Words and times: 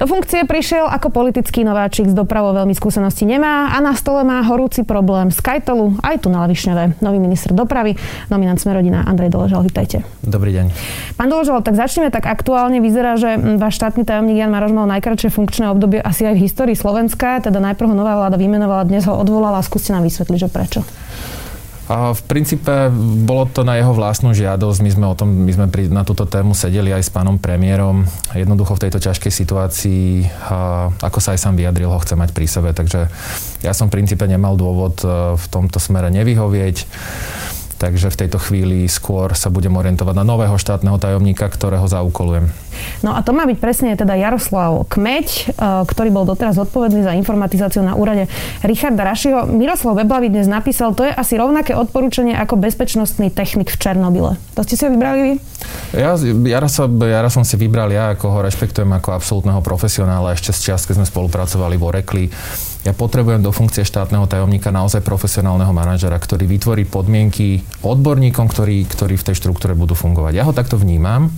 Do 0.00 0.08
funkcie 0.08 0.48
prišiel 0.48 0.88
ako 0.88 1.12
politický 1.12 1.60
nováčik 1.60 2.08
z 2.08 2.16
dopravou 2.16 2.56
veľmi 2.56 2.72
skúsenosti 2.72 3.28
nemá 3.28 3.68
a 3.68 3.84
na 3.84 3.92
stole 3.92 4.24
má 4.24 4.40
horúci 4.48 4.80
problém 4.80 5.28
z 5.28 5.36
Kajtolu 5.44 6.00
aj 6.00 6.24
tu 6.24 6.32
na 6.32 6.40
Lavišňové. 6.48 7.04
Nový 7.04 7.20
minister 7.20 7.52
dopravy, 7.52 8.00
nominant 8.32 8.56
Smerodina 8.56 9.04
Andrej 9.04 9.28
Doležal. 9.28 9.60
Vítajte. 9.60 10.00
Dobrý 10.24 10.56
deň. 10.56 10.72
Pán 11.20 11.28
Doležal, 11.28 11.60
tak 11.60 11.76
začneme 11.76 12.08
tak 12.08 12.32
aktuálne. 12.32 12.80
Vyzerá, 12.80 13.20
že 13.20 13.36
váš 13.60 13.76
štátny 13.76 14.08
tajomník 14.08 14.40
Jan 14.40 14.48
Maroš 14.48 14.72
mal 14.72 14.88
najkračšie 14.88 15.36
funkčné 15.36 15.68
obdobie 15.68 16.00
asi 16.00 16.24
aj 16.24 16.32
v 16.32 16.48
histórii 16.48 16.76
Slovenska. 16.80 17.44
Teda 17.44 17.60
najprv 17.60 17.92
ho 17.92 17.96
nová 18.00 18.16
vláda 18.16 18.40
vymenovala, 18.40 18.88
dnes 18.88 19.04
ho 19.04 19.12
odvolala. 19.12 19.60
Skúste 19.60 19.92
nám 19.92 20.08
vysvetliť, 20.08 20.38
že 20.40 20.48
prečo. 20.48 20.80
A 21.90 22.14
v 22.14 22.22
princípe 22.22 22.70
bolo 23.26 23.50
to 23.50 23.66
na 23.66 23.74
jeho 23.74 23.90
vlastnú 23.90 24.30
žiadosť. 24.30 24.78
My 24.78 24.90
sme 24.94 25.06
o 25.10 25.18
tom, 25.18 25.42
my 25.42 25.50
sme 25.50 25.66
pri, 25.66 25.90
na 25.90 26.06
túto 26.06 26.22
tému 26.22 26.54
sedeli 26.54 26.94
aj 26.94 27.02
s 27.02 27.10
pánom 27.10 27.34
premiérom. 27.34 28.06
Jednoducho 28.30 28.78
v 28.78 28.86
tejto 28.86 29.02
ťažkej 29.02 29.32
situácii, 29.34 30.22
a 30.46 30.86
ako 31.02 31.18
sa 31.18 31.34
aj 31.34 31.42
sám 31.42 31.58
vyjadril, 31.58 31.90
ho 31.90 31.98
chce 31.98 32.14
mať 32.14 32.30
pri 32.30 32.46
sebe. 32.46 32.70
Takže 32.70 33.10
ja 33.66 33.74
som 33.74 33.90
v 33.90 33.98
princípe 33.98 34.22
nemal 34.30 34.54
dôvod 34.54 35.02
e, 35.02 35.34
v 35.34 35.44
tomto 35.50 35.82
smere 35.82 36.14
nevyhovieť. 36.14 36.86
Takže 37.80 38.12
v 38.12 38.20
tejto 38.20 38.36
chvíli 38.36 38.84
skôr 38.92 39.32
sa 39.32 39.48
budem 39.48 39.72
orientovať 39.72 40.12
na 40.12 40.20
nového 40.20 40.60
štátneho 40.60 41.00
tajomníka, 41.00 41.48
ktorého 41.48 41.88
zaúkolujem. 41.88 42.52
No 43.00 43.16
a 43.16 43.24
to 43.24 43.32
má 43.32 43.48
byť 43.48 43.56
presne 43.56 43.96
teda 43.96 44.20
Jaroslav 44.20 44.84
Kmeď, 44.92 45.26
e, 45.26 45.42
ktorý 45.88 46.12
bol 46.12 46.28
doteraz 46.28 46.60
odpovedný 46.60 47.00
za 47.08 47.16
informatizáciu 47.16 47.80
na 47.80 47.96
úrade 47.96 48.28
Richarda 48.60 49.00
Rašiho. 49.08 49.48
Miroslav 49.48 49.96
Weblavy 49.96 50.28
dnes 50.28 50.44
napísal, 50.44 50.92
to 50.92 51.08
je 51.08 51.12
asi 51.12 51.40
rovnaké 51.40 51.72
odporúčanie 51.72 52.36
ako 52.36 52.60
bezpečnostný 52.60 53.32
technik 53.32 53.72
v 53.72 53.80
Černobyle. 53.80 54.36
To 54.56 54.60
ste 54.60 54.76
si 54.76 54.84
ho 54.84 54.92
vybrali 54.92 55.18
vy? 55.24 55.32
Ja, 55.96 56.20
Jara, 56.20 56.68
sa, 56.68 56.84
Jara 56.84 57.32
som 57.32 57.48
si 57.48 57.56
vybral 57.56 57.88
ja, 57.88 58.12
ako 58.12 58.28
ho 58.28 58.38
rešpektujem 58.44 58.92
ako 58.92 59.16
absolútneho 59.16 59.64
profesionála 59.64 60.36
ešte 60.36 60.52
z 60.52 60.60
čas, 60.68 60.84
keď 60.84 61.00
sme 61.00 61.06
spolupracovali 61.08 61.80
v 61.80 61.84
Orekli 61.88 62.24
ja 62.80 62.96
potrebujem 62.96 63.44
do 63.44 63.52
funkcie 63.52 63.84
štátneho 63.84 64.24
tajomníka 64.24 64.72
naozaj 64.72 65.04
profesionálneho 65.04 65.68
manažera, 65.76 66.16
ktorý 66.16 66.48
vytvorí 66.48 66.88
podmienky 66.88 67.60
odborníkom, 67.84 68.48
ktorí, 68.48 68.88
ktorí 68.88 69.20
v 69.20 69.26
tej 69.28 69.36
štruktúre 69.36 69.76
budú 69.76 69.92
fungovať. 69.92 70.32
Ja 70.32 70.48
ho 70.48 70.56
takto 70.56 70.80
vnímam. 70.80 71.28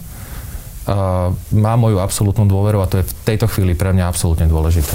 Má 1.50 1.74
moju 1.74 1.98
absolútnu 1.98 2.46
dôveru 2.46 2.82
a 2.82 2.86
to 2.86 3.02
je 3.02 3.06
v 3.10 3.14
tejto 3.26 3.50
chvíli 3.50 3.74
pre 3.74 3.90
mňa 3.90 4.06
absolútne 4.06 4.46
dôležité. 4.46 4.94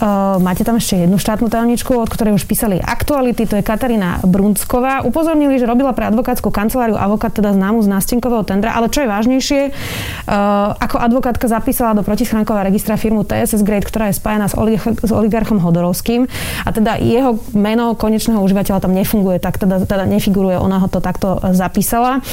Uh, 0.00 0.40
máte 0.40 0.64
tam 0.64 0.80
ešte 0.80 1.04
jednu 1.04 1.20
štátnu 1.20 1.52
tajomničku, 1.52 1.92
od 1.92 2.08
ktorej 2.08 2.32
už 2.40 2.48
písali 2.48 2.80
aktuality, 2.80 3.44
to 3.44 3.60
je 3.60 3.64
Katarína 3.64 4.24
Brunsková. 4.24 5.04
Upozornili, 5.04 5.60
že 5.60 5.68
robila 5.68 5.92
pre 5.92 6.08
advokátsku 6.08 6.48
kanceláriu 6.48 6.96
advokát 6.96 7.36
teda 7.36 7.52
známu 7.52 7.84
z 7.84 7.92
nástenkového 7.92 8.40
tendra, 8.48 8.72
ale 8.72 8.88
čo 8.88 9.04
je 9.04 9.12
vážnejšie, 9.12 9.60
uh, 9.68 10.72
ako 10.80 10.96
advokátka 11.04 11.52
zapísala 11.52 11.92
do 11.92 12.00
protischránkového 12.00 12.64
registra 12.72 12.96
firmu 12.96 13.28
TSS 13.28 13.60
Grade, 13.60 13.84
ktorá 13.84 14.08
je 14.08 14.16
spájana 14.16 14.48
s, 14.48 14.56
olig- 14.56 14.80
s 14.80 15.12
oligarchom 15.12 15.60
Hodorovským 15.60 16.24
a 16.64 16.68
teda 16.72 16.96
jeho 16.96 17.36
meno 17.52 17.92
konečného 17.92 18.40
užívateľa 18.40 18.80
tam 18.80 18.96
nefunguje, 18.96 19.36
tak 19.36 19.60
teda, 19.60 19.84
teda 19.84 20.08
nefiguruje, 20.08 20.56
ona 20.56 20.80
ho 20.80 20.88
to 20.88 21.04
takto 21.04 21.36
zapísala. 21.52 22.24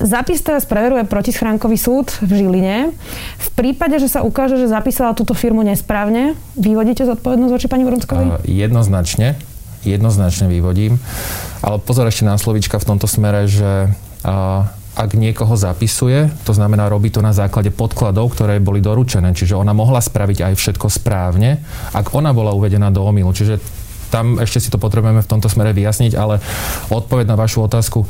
Zápis 0.00 0.40
teraz 0.40 0.64
preveruje 0.64 1.04
protischránkový 1.04 1.76
súd 1.76 2.08
v 2.24 2.40
Žiline. 2.40 2.76
V 3.36 3.48
prípade, 3.52 4.00
že 4.00 4.08
sa 4.08 4.24
ukáže, 4.24 4.56
že 4.56 4.72
zapísala 4.72 5.12
túto 5.12 5.36
firmu 5.36 5.60
nesprávne, 5.60 6.32
vyvodíte 6.56 7.01
Vyvodíte 7.02 7.18
zodpovednosť 7.18 7.52
voči 7.58 7.66
pani 7.66 7.82
Vrúckovej? 7.82 8.26
Jednoznačne. 8.46 9.34
Jednoznačne 9.82 10.46
vyvodím. 10.46 11.02
Ale 11.58 11.82
pozor 11.82 12.06
ešte 12.06 12.22
na 12.22 12.38
slovička 12.38 12.78
v 12.78 12.86
tomto 12.94 13.10
smere, 13.10 13.50
že 13.50 13.90
ak 14.94 15.10
niekoho 15.18 15.50
zapisuje, 15.58 16.30
to 16.46 16.54
znamená, 16.54 16.86
robí 16.86 17.10
to 17.10 17.18
na 17.18 17.34
základe 17.34 17.74
podkladov, 17.74 18.30
ktoré 18.38 18.62
boli 18.62 18.78
doručené. 18.78 19.34
Čiže 19.34 19.58
ona 19.58 19.74
mohla 19.74 19.98
spraviť 19.98 20.46
aj 20.46 20.54
všetko 20.54 20.86
správne, 20.86 21.58
ak 21.90 22.14
ona 22.14 22.30
bola 22.30 22.54
uvedená 22.54 22.94
do 22.94 23.02
omilu. 23.02 23.34
Čiže 23.34 23.58
tam 24.14 24.38
ešte 24.38 24.62
si 24.62 24.70
to 24.70 24.78
potrebujeme 24.78 25.26
v 25.26 25.30
tomto 25.30 25.50
smere 25.50 25.74
vyjasniť, 25.74 26.14
ale 26.14 26.38
odpoveď 26.86 27.26
na 27.26 27.34
vašu 27.34 27.66
otázku, 27.66 28.06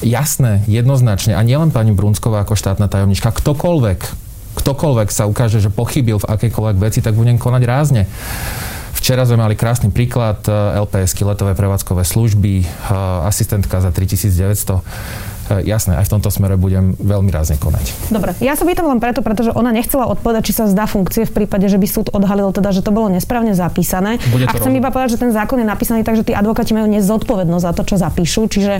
jasné, 0.00 0.64
jednoznačne, 0.64 1.36
a 1.36 1.44
nielen 1.44 1.76
pani 1.76 1.92
Brunsková 1.92 2.40
ako 2.40 2.56
štátna 2.56 2.88
tajomnička, 2.88 3.36
ktokoľvek, 3.36 4.29
ktokoľvek 4.58 5.08
sa 5.12 5.28
ukáže, 5.30 5.62
že 5.62 5.70
pochybil 5.70 6.18
v 6.18 6.28
akejkoľvek 6.30 6.76
veci, 6.80 6.98
tak 7.04 7.14
budem 7.14 7.38
konať 7.38 7.62
rázne. 7.66 8.02
Včera 8.96 9.24
sme 9.24 9.40
mali 9.40 9.56
krásny 9.56 9.88
príklad 9.88 10.44
LPS, 10.76 11.16
letové 11.24 11.56
prevádzkové 11.56 12.04
služby, 12.04 12.68
asistentka 13.24 13.80
za 13.80 13.90
3900 13.94 15.29
E, 15.29 15.29
jasné, 15.58 15.98
aj 15.98 16.06
v 16.06 16.12
tomto 16.14 16.30
smere 16.30 16.54
budem 16.54 16.94
veľmi 16.94 17.30
rázne 17.34 17.58
konať. 17.58 18.14
Dobre, 18.14 18.38
ja 18.38 18.54
sa 18.54 18.62
pýtam 18.62 18.86
len 18.86 19.02
preto, 19.02 19.26
pretože 19.26 19.50
ona 19.50 19.74
nechcela 19.74 20.06
odpovedať, 20.06 20.42
či 20.46 20.52
sa 20.54 20.64
zdá 20.70 20.86
funkcie 20.86 21.26
v 21.26 21.32
prípade, 21.42 21.66
že 21.66 21.74
by 21.74 21.86
súd 21.90 22.06
odhalil 22.14 22.54
teda, 22.54 22.70
že 22.70 22.86
to 22.86 22.94
bolo 22.94 23.10
nesprávne 23.10 23.52
zapísané. 23.58 24.22
Bude 24.30 24.46
a 24.46 24.52
chcem 24.54 24.70
roz... 24.70 24.80
iba 24.80 24.88
povedať, 24.94 25.18
že 25.18 25.20
ten 25.26 25.32
zákon 25.34 25.58
je 25.58 25.66
napísaný 25.66 26.06
tak, 26.06 26.14
že 26.14 26.22
tí 26.22 26.32
advokáti 26.36 26.70
majú 26.70 26.86
nezodpovednosť 26.92 27.64
za 27.66 27.72
to, 27.74 27.82
čo 27.82 27.96
zapíšu. 27.98 28.46
Čiže 28.46 28.72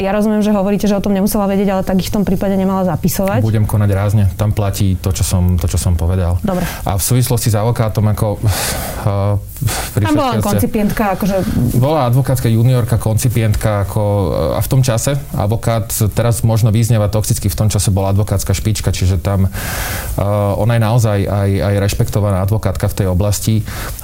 ja 0.00 0.10
rozumiem, 0.10 0.42
že 0.42 0.50
hovoríte, 0.50 0.90
že 0.90 0.98
o 0.98 1.02
tom 1.04 1.14
nemusela 1.14 1.46
vedieť, 1.46 1.68
ale 1.70 1.82
tak 1.86 2.02
ich 2.02 2.10
v 2.10 2.14
tom 2.18 2.24
prípade 2.26 2.58
nemala 2.58 2.82
zapisovať. 2.88 3.44
Budem 3.44 3.68
konať 3.68 3.90
rázne. 3.94 4.22
Tam 4.34 4.50
platí 4.50 4.98
to, 4.98 5.14
čo 5.14 5.22
som, 5.22 5.60
to, 5.60 5.70
čo 5.70 5.78
som 5.78 5.94
povedal. 5.94 6.40
Dobre. 6.42 6.64
A 6.82 6.98
v 6.98 7.02
súvislosti 7.02 7.52
s 7.52 7.56
advokátom, 7.58 8.04
ako 8.10 8.26
uh, 8.40 9.36
Tam 9.96 10.14
bola 10.14 10.38
koncipientka, 10.40 11.18
akože... 11.18 11.36
Bola 11.76 12.06
advokátska 12.08 12.48
juniorka, 12.48 12.96
koncipientka, 12.96 13.86
ako, 13.88 14.02
a 14.56 14.60
v 14.60 14.68
tom 14.68 14.80
čase 14.80 15.18
advokát 15.36 15.90
teraz 16.14 16.40
možno 16.46 16.72
vyznieva 16.72 17.10
toxicky, 17.10 17.50
v 17.50 17.58
tom 17.58 17.68
čase 17.68 17.90
bola 17.90 18.14
advokátska 18.14 18.54
špička, 18.54 18.94
čiže 18.94 19.20
tam 19.20 19.48
uh, 19.48 19.52
ona 20.56 20.78
je 20.78 20.82
naozaj 20.82 21.18
aj, 21.26 21.50
aj 21.62 21.74
rešpektovaná 21.82 22.40
advokátka 22.44 22.86
v 22.88 22.96
tej 23.04 23.06
oblasti. 23.10 23.54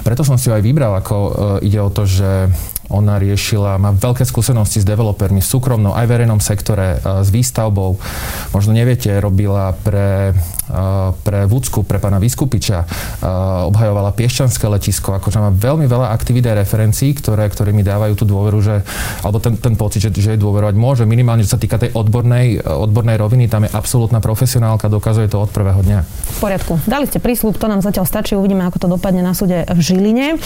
Preto 0.03 0.27
som 0.27 0.37
si 0.37 0.51
ju 0.51 0.57
aj 0.57 0.63
vybral, 0.65 0.93
ako 0.99 1.15
uh, 1.17 1.33
ide 1.65 1.81
o 1.81 1.89
to, 1.89 2.05
že 2.05 2.51
ona 2.93 3.17
riešila, 3.17 3.81
má 3.81 3.97
veľké 3.97 4.29
skúsenosti 4.29 4.85
s 4.85 4.87
developermi 4.87 5.41
v 5.41 5.49
súkromnom 5.49 5.97
aj 5.97 6.05
verejnom 6.05 6.39
sektore, 6.45 7.01
uh, 7.01 7.25
s 7.25 7.33
výstavbou. 7.33 7.97
Možno 8.53 8.77
neviete, 8.77 9.09
robila 9.17 9.73
pre, 9.81 10.37
uh, 10.69 11.17
pre 11.25 11.49
Vúcku, 11.49 11.89
pre 11.89 11.97
pána 11.97 12.21
Vyskupiča, 12.21 12.85
uh, 12.85 13.67
obhajovala 13.73 14.13
Piešťanské 14.13 14.69
letisko, 14.69 15.17
akože 15.17 15.41
má 15.41 15.49
veľmi 15.49 15.89
veľa 15.89 16.13
aktivít 16.13 16.45
a 16.53 16.61
referencií, 16.61 17.17
ktoré, 17.17 17.49
ktoré 17.49 17.73
mi 17.73 17.81
dávajú 17.81 18.13
tú 18.21 18.25
dôveru, 18.29 18.61
že, 18.61 18.85
alebo 19.25 19.41
ten, 19.41 19.57
ten 19.57 19.73
pocit, 19.73 20.05
že, 20.05 20.13
že 20.13 20.37
jej 20.37 20.41
dôverovať 20.41 20.77
môže. 20.77 21.09
Minimálne, 21.09 21.49
čo 21.49 21.57
sa 21.57 21.61
týka 21.61 21.81
tej 21.81 21.97
odbornej, 21.97 22.61
odbornej 22.61 23.17
roviny, 23.17 23.49
tam 23.49 23.65
je 23.65 23.73
absolútna 23.73 24.21
profesionálka, 24.21 24.93
dokazuje 24.93 25.33
to 25.33 25.41
od 25.41 25.49
prvého 25.49 25.81
dňa. 25.81 25.99
V 26.05 26.39
poriadku. 26.45 26.77
Dali 26.85 27.09
ste 27.09 27.17
prísľub, 27.17 27.57
to 27.57 27.73
nám 27.73 27.81
zatiaľ 27.81 28.05
stačí, 28.05 28.37
uvidíme, 28.37 28.69
ako 28.69 28.77
to 28.85 28.89
dopadne 28.93 29.25
na 29.25 29.33
súde 29.33 29.65
v 29.65 29.81
Žiline. 29.81 30.37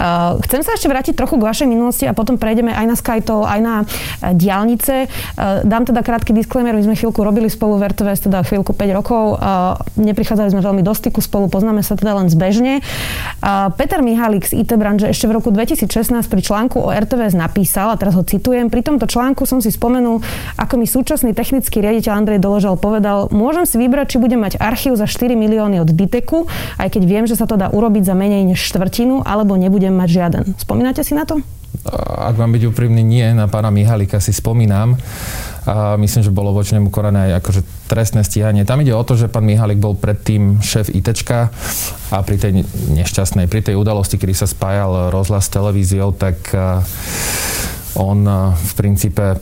Uh, 0.00 0.40
chcem 0.48 0.64
sa 0.64 0.72
ešte 0.78 0.88
vrátiť 0.88 1.12
trochu 1.12 1.36
k 1.36 1.44
vašej 1.44 1.66
minulosti 1.68 1.89
a 2.06 2.12
potom 2.14 2.38
prejdeme 2.38 2.70
aj 2.70 2.86
na 2.86 2.96
Skytol, 2.96 3.42
aj 3.46 3.60
na 3.60 3.74
uh, 3.82 4.32
diálnice. 4.34 5.06
Uh, 5.06 5.64
dám 5.66 5.84
teda 5.88 6.00
krátky 6.04 6.30
disclaimer, 6.30 6.74
my 6.74 6.84
sme 6.86 6.94
chvíľku 6.94 7.20
robili 7.20 7.50
spolu 7.50 7.76
v 7.80 7.90
RTVS, 7.90 8.30
teda 8.30 8.46
chvíľku 8.46 8.72
5 8.72 8.98
rokov. 8.98 9.24
Uh, 9.36 9.74
neprichádzali 9.98 10.54
sme 10.54 10.62
veľmi 10.62 10.82
do 10.86 10.94
styku 10.94 11.18
spolu, 11.18 11.50
poznáme 11.50 11.82
sa 11.82 11.98
teda 11.98 12.16
len 12.16 12.30
zbežne. 12.30 12.82
Peter 13.76 14.00
Mihalík 14.04 14.46
z 14.46 14.62
IT 14.62 14.76
branže 14.76 15.10
ešte 15.10 15.26
v 15.26 15.40
roku 15.40 15.48
2016 15.50 16.12
pri 16.28 16.40
článku 16.40 16.76
o 16.80 16.88
RTVS 16.92 17.34
napísal, 17.34 17.92
a 17.92 17.96
teraz 17.96 18.14
ho 18.14 18.24
citujem, 18.24 18.68
pri 18.68 18.84
tomto 18.84 19.08
článku 19.08 19.48
som 19.48 19.58
si 19.64 19.72
spomenul, 19.72 20.20
ako 20.60 20.74
mi 20.76 20.86
súčasný 20.86 21.32
technický 21.32 21.80
riaditeľ 21.80 22.12
Andrej 22.20 22.40
Doložal 22.40 22.76
povedal, 22.76 23.32
môžem 23.32 23.64
si 23.64 23.76
vybrať, 23.80 24.16
či 24.16 24.22
budem 24.22 24.40
mať 24.44 24.60
archív 24.60 24.96
za 24.96 25.08
4 25.08 25.32
milióny 25.36 25.80
od 25.80 25.90
Diteku, 25.90 26.46
aj 26.76 26.88
keď 26.92 27.02
viem, 27.08 27.24
že 27.24 27.36
sa 27.36 27.48
to 27.48 27.56
dá 27.56 27.72
urobiť 27.72 28.04
za 28.04 28.14
menej 28.14 28.44
než 28.44 28.60
štvrtinu, 28.60 29.24
alebo 29.24 29.56
nebudem 29.56 29.92
mať 29.96 30.08
žiaden. 30.08 30.44
Spomínate 30.60 31.00
si 31.00 31.16
na 31.16 31.24
to? 31.24 31.40
Ak 32.20 32.36
mám 32.36 32.52
byť 32.52 32.68
úprimný, 32.68 33.00
nie. 33.00 33.24
Na 33.32 33.48
pána 33.48 33.72
Mihalika 33.72 34.20
si 34.20 34.36
spomínam. 34.36 34.98
A 35.68 35.94
myslím, 36.00 36.24
že 36.24 36.32
bolo 36.32 36.56
voči 36.56 36.72
nemu 36.72 36.88
konané 36.88 37.30
aj 37.30 37.44
akože 37.44 37.62
trestné 37.84 38.24
stíhanie. 38.24 38.64
Tam 38.64 38.80
ide 38.80 38.96
o 38.96 39.04
to, 39.04 39.12
že 39.14 39.28
pán 39.28 39.44
Mihalik 39.44 39.76
bol 39.76 39.92
predtým 39.92 40.58
šéf 40.64 40.88
ITčka 40.88 41.52
a 42.10 42.16
pri 42.24 42.36
tej 42.40 42.64
nešťastnej, 42.96 43.44
pri 43.44 43.60
tej 43.60 43.76
udalosti, 43.76 44.16
kedy 44.16 44.32
sa 44.32 44.48
spájal 44.48 45.12
rozhlas 45.12 45.46
s 45.46 45.52
televíziou, 45.52 46.16
tak 46.16 46.40
on 47.92 48.24
v 48.56 48.72
princípe 48.72 49.36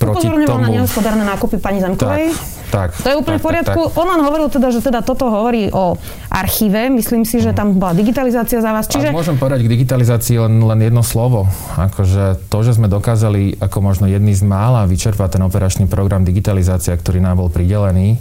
proti 0.00 0.32
tomu... 0.48 0.64
na 0.64 0.68
nehospodárne 0.80 1.28
nákupy 1.28 1.60
pani 1.60 1.84
Zemkovej. 1.84 2.32
Tak, 2.72 2.96
tak. 2.96 3.04
To 3.04 3.08
je 3.12 3.16
úplne 3.20 3.36
tak, 3.36 3.44
v 3.44 3.46
poriadku. 3.52 3.80
Tak, 3.84 3.92
tak. 3.92 4.00
On 4.00 4.06
len 4.08 4.20
hovoril 4.24 4.48
teda, 4.48 4.68
že 4.72 4.80
teda 4.80 5.04
toto 5.04 5.28
hovorí 5.28 5.68
o 5.68 6.00
archíve. 6.32 6.88
Myslím 6.88 7.28
si, 7.28 7.44
že 7.44 7.52
tam 7.52 7.76
bola 7.76 7.92
digitalizácia 7.92 8.64
za 8.64 8.72
vás. 8.72 8.88
Čiže... 8.88 9.12
A 9.12 9.14
môžem 9.14 9.36
povedať 9.36 9.68
k 9.68 9.76
digitalizácii 9.76 10.40
len, 10.40 10.56
len 10.64 10.80
jedno 10.80 11.04
slovo. 11.04 11.44
Akože 11.76 12.40
to, 12.48 12.58
že 12.64 12.80
sme 12.80 12.88
dokázali 12.88 13.60
ako 13.60 13.78
možno 13.84 14.08
jedný 14.08 14.32
z 14.32 14.48
mála 14.48 14.88
vyčerpať 14.88 15.36
ten 15.36 15.42
operačný 15.44 15.84
program 15.84 16.24
digitalizácia, 16.24 16.96
ktorý 16.96 17.20
nám 17.20 17.44
bol 17.44 17.52
pridelený, 17.52 18.16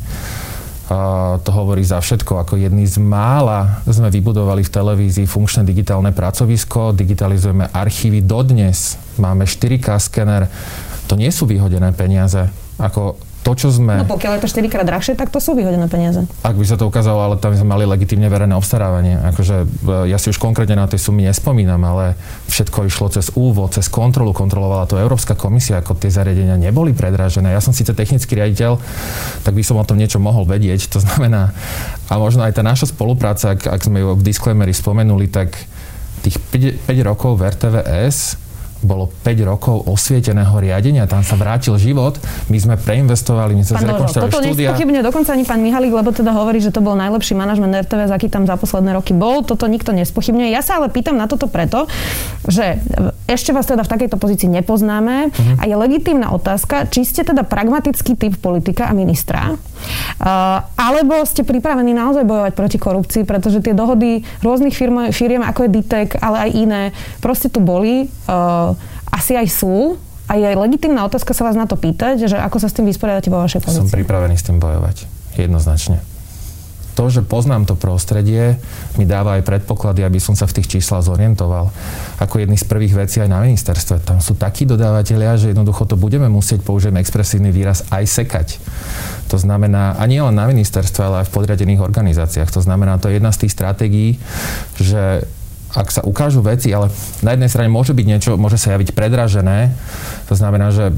to 1.46 1.50
hovorí 1.54 1.86
za 1.86 2.02
všetko. 2.02 2.42
Ako 2.42 2.58
jedný 2.58 2.90
z 2.90 2.98
mála 2.98 3.86
sme 3.86 4.10
vybudovali 4.10 4.66
v 4.66 4.74
televízii 4.74 5.30
funkčné 5.30 5.62
digitálne 5.62 6.10
pracovisko, 6.10 6.98
digitalizujeme 6.98 7.70
archívy 7.70 8.26
dodnes, 8.26 8.98
máme 9.22 9.46
4K 9.46 10.02
skener, 10.02 10.50
to 11.10 11.18
nie 11.18 11.34
sú 11.34 11.50
vyhodené 11.50 11.90
peniaze. 11.98 12.54
Ako 12.78 13.18
to, 13.40 13.56
čo 13.56 13.74
sme... 13.74 14.04
No 14.04 14.06
pokiaľ 14.06 14.38
je 14.38 14.42
to 14.46 14.52
4 14.62 14.70
krát 14.70 14.86
drahšie, 14.86 15.18
tak 15.18 15.34
to 15.34 15.42
sú 15.42 15.58
vyhodené 15.58 15.90
peniaze. 15.90 16.22
Ak 16.46 16.54
by 16.54 16.66
sa 16.68 16.78
to 16.78 16.86
ukázalo, 16.86 17.24
ale 17.24 17.36
tam 17.42 17.56
sme 17.58 17.72
mali 17.72 17.88
legitimne 17.88 18.30
verejné 18.30 18.54
obstarávanie. 18.54 19.16
Akože 19.32 19.66
e, 19.66 20.12
ja 20.12 20.22
si 20.22 20.30
už 20.30 20.38
konkrétne 20.38 20.78
na 20.78 20.86
tej 20.86 21.02
sumy 21.02 21.26
nespomínam, 21.26 21.80
ale 21.82 22.20
všetko 22.52 22.86
išlo 22.86 23.08
cez 23.10 23.34
úvod, 23.34 23.74
cez 23.74 23.90
kontrolu, 23.90 24.36
kontrolovala 24.36 24.86
to 24.86 25.02
Európska 25.02 25.40
komisia, 25.40 25.80
ako 25.82 25.98
tie 25.98 26.14
zariadenia 26.14 26.60
neboli 26.60 26.92
predražené. 26.92 27.56
Ja 27.56 27.64
som 27.64 27.72
síce 27.72 27.96
technický 27.96 28.38
riaditeľ, 28.38 28.76
tak 29.42 29.56
by 29.56 29.64
som 29.66 29.80
o 29.80 29.88
tom 29.88 29.98
niečo 29.98 30.20
mohol 30.20 30.44
vedieť. 30.44 30.92
To 30.94 31.00
znamená, 31.02 31.56
a 32.12 32.14
možno 32.20 32.44
aj 32.44 32.60
tá 32.60 32.62
naša 32.62 32.92
spolupráca, 32.92 33.56
ak, 33.56 33.66
ak 33.66 33.82
sme 33.82 34.04
ju 34.04 34.20
v 34.20 34.26
disclaimeri 34.30 34.76
spomenuli, 34.76 35.32
tak 35.32 35.56
tých 36.28 36.36
5, 36.54 36.92
5 36.92 37.08
rokov 37.08 37.40
v 37.40 37.48
RTVS 37.48 38.49
bolo 38.80 39.12
5 39.28 39.44
rokov 39.44 39.88
osvieteného 39.88 40.56
riadenia, 40.60 41.04
tam 41.04 41.20
sa 41.24 41.36
vrátil 41.36 41.76
život, 41.76 42.16
my 42.48 42.58
sme 42.58 42.76
preinvestovali, 42.80 43.52
my 43.56 43.64
sme 43.68 43.76
zrekonštruovali 43.84 44.32
toto 44.32 44.40
štúdia. 44.44 44.72
Toto 44.76 45.02
dokonca 45.04 45.30
ani 45.36 45.44
pán 45.44 45.60
Mihalík, 45.60 45.92
lebo 45.92 46.10
teda 46.16 46.32
hovorí, 46.32 46.64
že 46.64 46.72
to 46.72 46.80
bol 46.80 46.96
najlepší 46.96 47.36
manažment 47.36 47.76
RTV, 47.76 48.08
aký 48.12 48.28
tam 48.32 48.48
za 48.48 48.56
posledné 48.56 48.96
roky 48.96 49.12
bol. 49.12 49.44
Toto 49.44 49.68
nikto 49.68 49.92
nespochybňuje. 49.92 50.50
Ja 50.56 50.64
sa 50.64 50.80
ale 50.80 50.88
pýtam 50.88 51.20
na 51.20 51.28
toto 51.28 51.52
preto, 51.52 51.92
že 52.48 52.80
ešte 53.30 53.54
vás 53.54 53.70
teda 53.70 53.86
v 53.86 53.92
takejto 53.94 54.18
pozícii 54.18 54.50
nepoznáme 54.50 55.30
uh-huh. 55.30 55.62
a 55.62 55.64
je 55.70 55.76
legitímna 55.78 56.34
otázka, 56.34 56.90
či 56.90 57.06
ste 57.06 57.22
teda 57.22 57.46
pragmatický 57.46 58.18
typ 58.18 58.34
politika 58.42 58.90
a 58.90 58.94
ministra, 58.98 59.54
uh, 59.54 60.66
alebo 60.74 61.22
ste 61.30 61.46
pripravení 61.46 61.94
naozaj 61.94 62.26
bojovať 62.26 62.54
proti 62.58 62.78
korupcii, 62.82 63.24
pretože 63.30 63.62
tie 63.62 63.78
dohody 63.78 64.26
rôznych 64.42 64.74
firm, 64.74 65.14
firiem, 65.14 65.46
ako 65.46 65.70
je 65.70 65.74
Ditek, 65.78 66.10
ale 66.26 66.50
aj 66.50 66.58
iné, 66.58 66.82
proste 67.22 67.54
tu 67.54 67.62
boli. 67.62 68.10
Uh, 68.26 68.74
asi 69.14 69.38
aj 69.38 69.48
sú. 69.50 69.98
A 70.30 70.38
je 70.38 70.46
legitimná 70.54 71.10
otázka 71.10 71.34
sa 71.34 71.42
vás 71.42 71.58
na 71.58 71.66
to 71.66 71.74
pýtať, 71.74 72.30
že 72.30 72.38
ako 72.38 72.62
sa 72.62 72.70
s 72.70 72.78
tým 72.78 72.86
vysporiadate 72.86 73.34
vo 73.34 73.42
vašej 73.42 73.66
pozícii. 73.66 73.90
Som 73.90 73.90
pripravený 73.90 74.38
s 74.38 74.46
tým 74.46 74.62
bojovať. 74.62 75.10
Jednoznačne. 75.42 76.19
To, 77.00 77.08
že 77.08 77.24
poznám 77.24 77.64
to 77.64 77.80
prostredie, 77.80 78.60
mi 79.00 79.08
dáva 79.08 79.40
aj 79.40 79.48
predpoklady, 79.48 80.04
aby 80.04 80.20
som 80.20 80.36
sa 80.36 80.44
v 80.52 80.60
tých 80.60 80.68
číslach 80.68 81.08
zorientoval. 81.08 81.72
Ako 82.20 82.44
jedný 82.44 82.60
z 82.60 82.68
prvých 82.68 83.08
vecí 83.08 83.24
aj 83.24 83.32
na 83.32 83.40
ministerstve. 83.40 84.04
Tam 84.04 84.20
sú 84.20 84.36
takí 84.36 84.68
dodávateľia, 84.68 85.40
že 85.40 85.56
jednoducho 85.56 85.88
to 85.88 85.96
budeme 85.96 86.28
musieť, 86.28 86.60
použijem 86.60 87.00
expresívny 87.00 87.56
výraz, 87.56 87.88
aj 87.88 88.04
sekať. 88.04 88.48
To 89.32 89.40
znamená, 89.40 89.96
a 89.96 90.04
nie 90.12 90.20
len 90.20 90.36
na 90.36 90.52
ministerstve, 90.52 91.00
ale 91.00 91.16
aj 91.24 91.32
v 91.32 91.36
podriadených 91.40 91.80
organizáciách. 91.80 92.52
To 92.52 92.60
znamená, 92.60 93.00
to 93.00 93.08
je 93.08 93.24
jedna 93.24 93.32
z 93.32 93.48
tých 93.48 93.56
stratégií, 93.56 94.20
že 94.76 95.24
ak 95.72 95.96
sa 95.96 96.02
ukážu 96.04 96.44
veci, 96.44 96.68
ale 96.76 96.92
na 97.24 97.32
jednej 97.32 97.48
strane 97.48 97.72
môže 97.72 97.96
byť 97.96 98.06
niečo, 98.10 98.36
môže 98.36 98.60
sa 98.60 98.76
javiť 98.76 98.92
predražené, 98.92 99.72
to 100.28 100.36
znamená, 100.36 100.74
že 100.76 100.92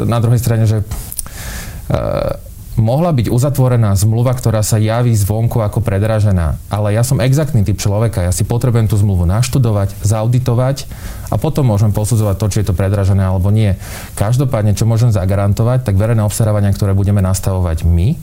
na 0.00 0.16
druhej 0.22 0.40
strane, 0.40 0.64
že 0.64 0.80
uh, 0.80 2.38
mohla 2.78 3.10
byť 3.10 3.32
uzatvorená 3.32 3.96
zmluva, 3.98 4.30
ktorá 4.36 4.62
sa 4.62 4.78
javí 4.78 5.10
zvonku 5.16 5.58
ako 5.58 5.82
predražená. 5.82 6.60
Ale 6.70 6.94
ja 6.94 7.02
som 7.02 7.18
exaktný 7.18 7.66
typ 7.66 7.82
človeka, 7.82 8.22
ja 8.22 8.32
si 8.34 8.46
potrebujem 8.46 8.86
tú 8.86 8.94
zmluvu 8.94 9.26
naštudovať, 9.26 9.98
zauditovať 10.06 10.86
a 11.30 11.34
potom 11.40 11.66
môžem 11.66 11.90
posudzovať 11.90 12.36
to, 12.38 12.46
či 12.50 12.56
je 12.62 12.66
to 12.70 12.74
predražené 12.78 13.26
alebo 13.26 13.50
nie. 13.50 13.74
Každopádne, 14.14 14.78
čo 14.78 14.86
môžem 14.86 15.10
zagarantovať, 15.10 15.82
tak 15.82 15.98
verejné 15.98 16.22
obstarávania, 16.22 16.70
ktoré 16.70 16.94
budeme 16.94 17.18
nastavovať 17.18 17.82
my, 17.82 18.14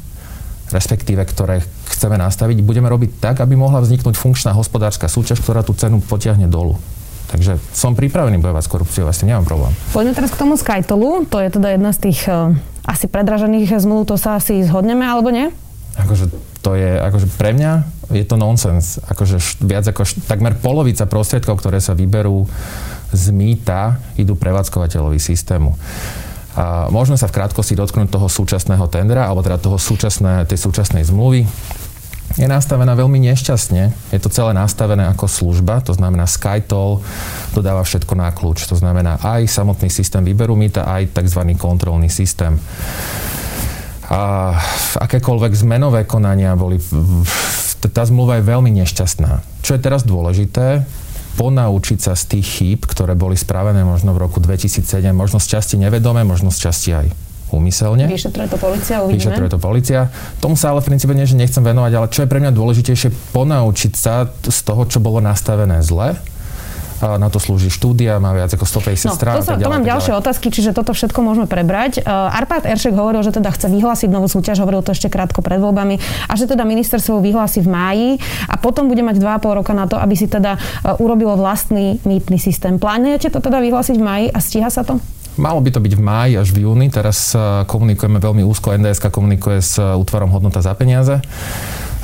respektíve 0.72 1.24
ktoré 1.28 1.64
chceme 1.92 2.20
nastaviť, 2.20 2.64
budeme 2.64 2.88
robiť 2.92 3.20
tak, 3.24 3.44
aby 3.44 3.56
mohla 3.56 3.84
vzniknúť 3.84 4.16
funkčná 4.16 4.52
hospodárska 4.56 5.08
súťaž, 5.12 5.44
ktorá 5.44 5.64
tú 5.64 5.76
cenu 5.76 6.00
potiahne 6.04 6.48
dolu. 6.48 6.80
Takže 7.28 7.60
som 7.76 7.92
pripravený 7.92 8.40
bojovať 8.40 8.64
s 8.64 8.72
korupciou, 8.72 9.12
tým 9.12 9.36
nemám 9.36 9.44
problém. 9.44 9.76
Poďme 9.92 10.16
teraz 10.16 10.32
k 10.32 10.40
tomu 10.40 10.56
Skytolu, 10.56 11.28
to 11.28 11.44
je 11.44 11.50
teda 11.52 11.76
jedna 11.76 11.92
z 11.92 12.00
tých 12.08 12.20
uh, 12.32 12.56
asi 12.88 13.06
predražených 13.12 13.84
zmluv, 13.84 14.08
to 14.08 14.16
sa 14.16 14.40
asi 14.40 14.64
zhodneme, 14.64 15.04
alebo 15.04 15.28
nie? 15.28 15.52
Akože 16.00 16.32
to 16.64 16.74
je, 16.80 17.00
akože 17.00 17.28
pre 17.36 17.52
mňa 17.52 17.72
je 18.16 18.24
to 18.24 18.40
nonsens. 18.40 19.04
Akože 19.12 19.38
viac 19.60 19.84
ako 19.88 20.08
takmer 20.26 20.56
polovica 20.56 21.04
prostriedkov, 21.04 21.60
ktoré 21.60 21.84
sa 21.84 21.92
vyberú 21.92 22.48
z 23.12 23.32
mýta, 23.36 24.00
idú 24.16 24.40
prevádzkovateľovi 24.40 25.20
systému. 25.20 25.76
A 26.58 26.90
môžeme 26.90 27.22
sa 27.22 27.30
v 27.30 27.38
krátkosti 27.38 27.78
dotknúť 27.78 28.10
toho 28.10 28.26
súčasného 28.26 28.90
tendra, 28.90 29.30
alebo 29.30 29.46
teda 29.46 29.62
toho 29.62 29.78
súčasné, 29.78 30.48
tej 30.50 30.58
súčasnej 30.58 31.06
zmluvy. 31.06 31.46
Je 32.36 32.44
nastavená 32.44 32.92
veľmi 32.92 33.24
nešťastne. 33.32 34.12
Je 34.12 34.20
to 34.20 34.28
celé 34.28 34.52
nastavené 34.52 35.08
ako 35.08 35.32
služba, 35.32 35.80
to 35.80 35.96
znamená 35.96 36.28
SkyToll 36.28 37.00
dodáva 37.56 37.88
všetko 37.88 38.14
na 38.20 38.28
kľúč. 38.36 38.68
To 38.68 38.76
znamená 38.76 39.24
aj 39.24 39.48
samotný 39.48 39.88
systém 39.88 40.28
výberu 40.28 40.60
mýta, 40.60 40.84
aj 40.84 41.16
tzv. 41.16 41.56
kontrolný 41.56 42.12
systém. 42.12 42.60
A 44.12 44.54
akékoľvek 45.00 45.56
zmenové 45.56 46.04
konania 46.04 46.52
boli... 46.60 46.80
Tá 47.88 48.04
zmluva 48.04 48.42
je 48.42 48.50
veľmi 48.52 48.74
nešťastná. 48.84 49.64
Čo 49.64 49.80
je 49.80 49.82
teraz 49.82 50.04
dôležité, 50.04 50.84
ponaučiť 51.40 52.00
sa 52.02 52.14
z 52.18 52.36
tých 52.36 52.48
chýb, 52.60 52.80
ktoré 52.84 53.16
boli 53.16 53.40
spravené 53.40 53.86
možno 53.88 54.12
v 54.12 54.28
roku 54.28 54.44
2007, 54.44 54.84
možno 55.16 55.40
z 55.40 55.48
časti 55.56 55.80
nevedome, 55.80 56.26
možno 56.28 56.52
z 56.52 56.68
časti 56.68 56.90
aj 56.92 57.27
úmyselne. 57.52 58.06
Vyšetruje 58.08 58.48
to 58.52 58.58
policia, 58.60 59.04
uvidíme. 59.04 59.32
Vyšetruje 59.32 59.50
to 59.52 59.60
policia. 59.60 60.00
Tomu 60.44 60.60
sa 60.60 60.76
ale 60.76 60.84
v 60.84 60.94
princípe 60.94 61.14
nie, 61.16 61.28
že 61.28 61.40
nechcem 61.40 61.64
venovať, 61.64 61.92
ale 61.96 62.08
čo 62.12 62.20
je 62.24 62.32
pre 62.32 62.40
mňa 62.44 62.52
dôležitejšie, 62.52 63.34
ponaučiť 63.36 63.94
sa 63.96 64.28
z 64.28 64.60
toho, 64.64 64.84
čo 64.88 65.00
bolo 65.00 65.24
nastavené 65.24 65.80
zle 65.84 66.20
na 67.02 67.30
to 67.30 67.38
slúži 67.38 67.70
štúdia, 67.70 68.18
má 68.18 68.34
viac 68.34 68.50
ako 68.50 68.66
150 68.66 69.06
no, 69.06 69.14
strán. 69.14 69.36
To, 69.38 69.46
sa, 69.46 69.54
to 69.60 69.70
mám 69.70 69.86
ďalšie 69.86 70.10
ďalej. 70.10 70.22
otázky, 70.26 70.48
čiže 70.50 70.74
toto 70.74 70.98
všetko 70.98 71.20
môžeme 71.22 71.46
prebrať. 71.46 72.02
Uh, 72.02 72.34
Arpad 72.34 72.66
Eršek 72.66 72.98
hovoril, 72.98 73.22
že 73.22 73.30
teda 73.30 73.54
chce 73.54 73.70
vyhlásiť 73.70 74.10
novú 74.10 74.26
súťaž, 74.26 74.66
hovoril 74.66 74.82
to 74.82 74.98
ešte 74.98 75.12
krátko 75.14 75.46
pred 75.46 75.62
voľbami, 75.62 76.02
a 76.26 76.34
že 76.34 76.50
teda 76.50 76.66
ministerstvo 76.66 77.22
vyhlási 77.22 77.62
v 77.62 77.70
máji 77.70 78.10
a 78.50 78.58
potom 78.58 78.90
bude 78.90 79.06
mať 79.06 79.22
2,5 79.22 79.60
roka 79.62 79.74
na 79.78 79.86
to, 79.86 80.02
aby 80.02 80.16
si 80.18 80.26
teda 80.26 80.58
uh, 80.58 80.98
urobilo 80.98 81.38
vlastný 81.38 82.02
mýtny 82.02 82.42
systém. 82.42 82.82
Plánujete 82.82 83.30
to 83.30 83.40
teda 83.44 83.62
vyhlásiť 83.62 83.96
v 83.98 84.04
máji 84.04 84.26
a 84.34 84.40
stíha 84.42 84.70
sa 84.74 84.82
to? 84.82 84.98
Malo 85.38 85.62
by 85.62 85.70
to 85.70 85.80
byť 85.80 85.94
v 85.94 86.02
máji 86.02 86.34
až 86.38 86.50
v 86.52 86.66
júni. 86.66 86.90
Teraz 86.90 87.34
komunikujeme 87.70 88.18
veľmi 88.18 88.42
úzko. 88.42 88.74
NDS 88.74 89.06
komunikuje 89.14 89.62
s 89.62 89.78
útvarom 89.78 90.34
hodnota 90.34 90.62
za 90.62 90.74
peniaze 90.74 91.22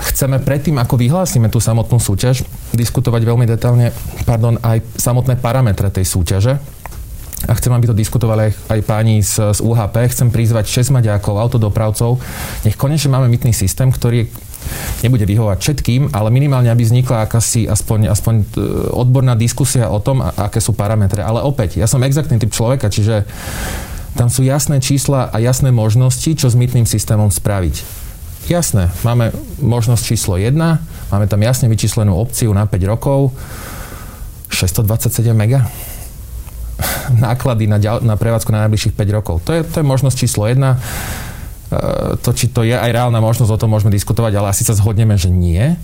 chceme 0.03 0.41
predtým, 0.43 0.75
ako 0.81 0.99
vyhlásime 0.99 1.47
tú 1.47 1.63
samotnú 1.63 1.97
súťaž, 2.01 2.43
diskutovať 2.75 3.23
veľmi 3.23 3.47
detálne 3.47 3.95
pardon, 4.27 4.59
aj 4.59 4.83
samotné 4.99 5.39
parametre 5.39 5.87
tej 5.87 6.03
súťaže. 6.03 6.59
A 7.43 7.51
chcem, 7.59 7.75
aby 7.75 7.91
to 7.91 7.95
diskutovali 7.95 8.47
aj, 8.47 8.51
aj 8.71 8.79
páni 8.87 9.19
z, 9.19 9.51
z 9.51 9.59
UHP. 9.59 10.07
Chcem 10.07 10.31
prizvať 10.31 10.87
6 10.87 10.95
maďákov, 10.95 11.35
autodopravcov. 11.35 12.23
Nech 12.63 12.79
konečne 12.79 13.11
máme 13.11 13.27
mytný 13.27 13.51
systém, 13.51 13.91
ktorý 13.91 14.31
nebude 15.01 15.25
vyhovať 15.27 15.57
všetkým, 15.59 16.01
ale 16.15 16.33
minimálne, 16.33 16.71
aby 16.71 16.83
vznikla 16.83 17.27
akási 17.27 17.67
aspoň, 17.67 18.11
aspoň 18.11 18.35
e, 18.39 18.45
odborná 18.93 19.35
diskusia 19.35 19.91
o 19.91 19.99
tom, 19.99 20.23
aké 20.23 20.63
sú 20.63 20.75
parametre. 20.75 21.19
Ale 21.23 21.43
opäť, 21.43 21.79
ja 21.79 21.87
som 21.87 22.03
exaktný 22.03 22.39
typ 22.39 22.51
človeka, 22.51 22.87
čiže 22.87 23.27
tam 24.13 24.29
sú 24.29 24.45
jasné 24.45 24.77
čísla 24.77 25.33
a 25.33 25.41
jasné 25.41 25.73
možnosti, 25.73 26.29
čo 26.37 26.47
s 26.47 26.55
mytným 26.55 26.85
systémom 26.85 27.33
spraviť. 27.33 28.03
Jasné, 28.51 28.91
máme 29.07 29.31
možnosť 29.63 30.03
číslo 30.03 30.35
1, 30.35 30.53
máme 31.09 31.25
tam 31.31 31.39
jasne 31.39 31.71
vyčíslenú 31.71 32.11
opciu 32.13 32.51
na 32.51 32.67
5 32.67 32.91
rokov, 32.91 33.31
627 34.51 35.33
mega 35.33 35.65
náklady 37.25 37.65
na, 37.65 37.77
ďal, 37.79 38.03
na 38.05 38.19
prevádzku 38.19 38.51
na 38.53 38.67
najbližších 38.67 38.93
5 38.93 39.17
rokov. 39.17 39.35
To 39.47 39.51
je, 39.55 39.61
to 39.65 39.81
je 39.81 39.85
možnosť 39.85 40.15
číslo 40.17 40.45
1. 40.45 40.59
E, 41.73 42.21
to, 42.21 42.29
či 42.37 42.53
to 42.53 42.61
je 42.61 42.77
aj 42.77 42.93
reálna 42.93 43.17
možnosť, 43.17 43.49
o 43.49 43.61
tom 43.61 43.73
môžeme 43.73 43.89
diskutovať, 43.89 44.37
ale 44.37 44.53
asi 44.53 44.61
sa 44.61 44.77
zhodneme, 44.77 45.17
že 45.17 45.33
nie. 45.33 45.73
E, 45.73 45.75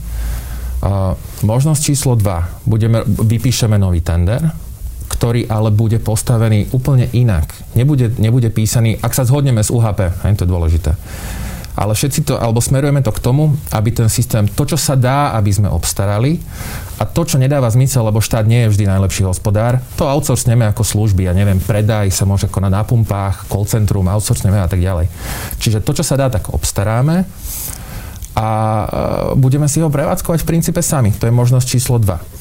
možnosť 1.42 1.82
číslo 1.82 2.14
2. 2.14 2.70
Budeme, 2.70 3.02
vypíšeme 3.06 3.82
nový 3.82 4.06
tender, 4.06 4.46
ktorý 5.10 5.50
ale 5.50 5.74
bude 5.74 5.98
postavený 5.98 6.70
úplne 6.70 7.10
inak. 7.18 7.50
Nebude, 7.74 8.14
nebude 8.22 8.54
písaný, 8.54 9.02
ak 9.02 9.18
sa 9.18 9.26
zhodneme 9.26 9.66
s 9.66 9.74
UHP, 9.74 10.22
aj 10.22 10.38
to 10.38 10.46
je 10.46 10.54
dôležité 10.54 10.92
ale 11.80 11.96
všetci 11.96 12.28
to, 12.28 12.36
alebo 12.36 12.60
smerujeme 12.60 13.00
to 13.00 13.16
k 13.16 13.24
tomu, 13.24 13.56
aby 13.72 13.96
ten 13.96 14.12
systém, 14.12 14.44
to, 14.52 14.68
čo 14.68 14.76
sa 14.76 15.00
dá, 15.00 15.32
aby 15.40 15.48
sme 15.48 15.72
obstarali 15.72 16.44
a 17.00 17.08
to, 17.08 17.24
čo 17.24 17.40
nedáva 17.40 17.72
zmysel, 17.72 18.04
lebo 18.04 18.20
štát 18.20 18.44
nie 18.44 18.68
je 18.68 18.76
vždy 18.76 18.92
najlepší 18.92 19.24
hospodár, 19.24 19.80
to 19.96 20.04
outsourcneme 20.04 20.68
ako 20.68 20.84
služby. 20.84 21.32
Ja 21.32 21.32
neviem, 21.32 21.64
predaj 21.64 22.12
sa 22.12 22.28
môže 22.28 22.52
konať 22.52 22.72
na 22.76 22.84
pumpách, 22.84 23.48
call 23.48 23.64
centrum, 23.64 24.12
outsourcneme 24.12 24.60
a 24.60 24.68
tak 24.68 24.84
ďalej. 24.84 25.08
Čiže 25.64 25.80
to, 25.80 25.96
čo 25.96 26.04
sa 26.04 26.20
dá, 26.20 26.28
tak 26.28 26.52
obstaráme 26.52 27.24
a 28.36 28.48
e, 28.52 28.86
budeme 29.40 29.72
si 29.72 29.80
ho 29.80 29.88
prevádzkovať 29.88 30.44
v 30.44 30.50
princípe 30.52 30.84
sami. 30.84 31.16
To 31.16 31.32
je 31.32 31.34
možnosť 31.34 31.64
číslo 31.64 31.96
2. 31.96 32.39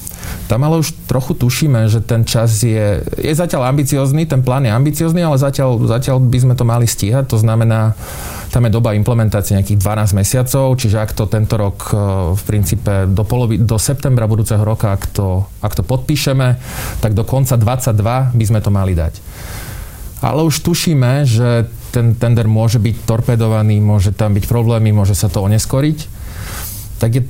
Tam 0.49 0.65
ale 0.65 0.81
už 0.81 0.93
trochu 1.05 1.37
tušíme, 1.37 1.85
že 1.89 2.01
ten 2.01 2.25
čas 2.25 2.65
je, 2.65 3.05
je 3.05 3.33
zatiaľ 3.37 3.69
ambiciozný, 3.69 4.25
ten 4.25 4.41
plán 4.41 4.65
je 4.65 4.73
ambiciozný, 4.73 5.21
ale 5.21 5.37
zatiaľ, 5.37 5.77
zatiaľ 5.85 6.17
by 6.17 6.39
sme 6.41 6.53
to 6.57 6.65
mali 6.65 6.89
stíhať. 6.89 7.29
To 7.29 7.37
znamená, 7.37 7.93
tam 8.49 8.65
je 8.65 8.73
doba 8.73 8.97
implementácie 8.97 9.53
nejakých 9.53 9.77
12 9.77 10.17
mesiacov, 10.17 10.73
čiže 10.73 10.97
ak 10.97 11.13
to 11.13 11.29
tento 11.29 11.53
rok 11.53 11.77
e, 11.89 11.93
v 12.33 12.41
princípe 12.49 13.05
do, 13.05 13.21
polovi, 13.21 13.61
do 13.61 13.77
septembra 13.77 14.25
budúceho 14.25 14.65
roka, 14.65 14.89
ak 14.89 15.05
to, 15.13 15.45
ak 15.61 15.77
to 15.77 15.85
podpíšeme, 15.85 16.57
tak 16.97 17.13
do 17.13 17.21
konca 17.21 17.53
22 17.53 18.33
by 18.33 18.45
sme 18.49 18.59
to 18.65 18.73
mali 18.73 18.97
dať. 18.97 19.21
Ale 20.25 20.43
už 20.43 20.65
tušíme, 20.65 21.29
že 21.29 21.69
ten 21.93 22.17
tender 22.17 22.49
môže 22.49 22.81
byť 22.81 23.05
torpedovaný, 23.05 23.79
môže 23.79 24.11
tam 24.11 24.33
byť 24.33 24.45
problémy, 24.49 24.91
môže 24.91 25.13
sa 25.13 25.29
to 25.31 25.45
oneskoriť. 25.45 26.09
Tak 26.99 27.09
je 27.15 27.23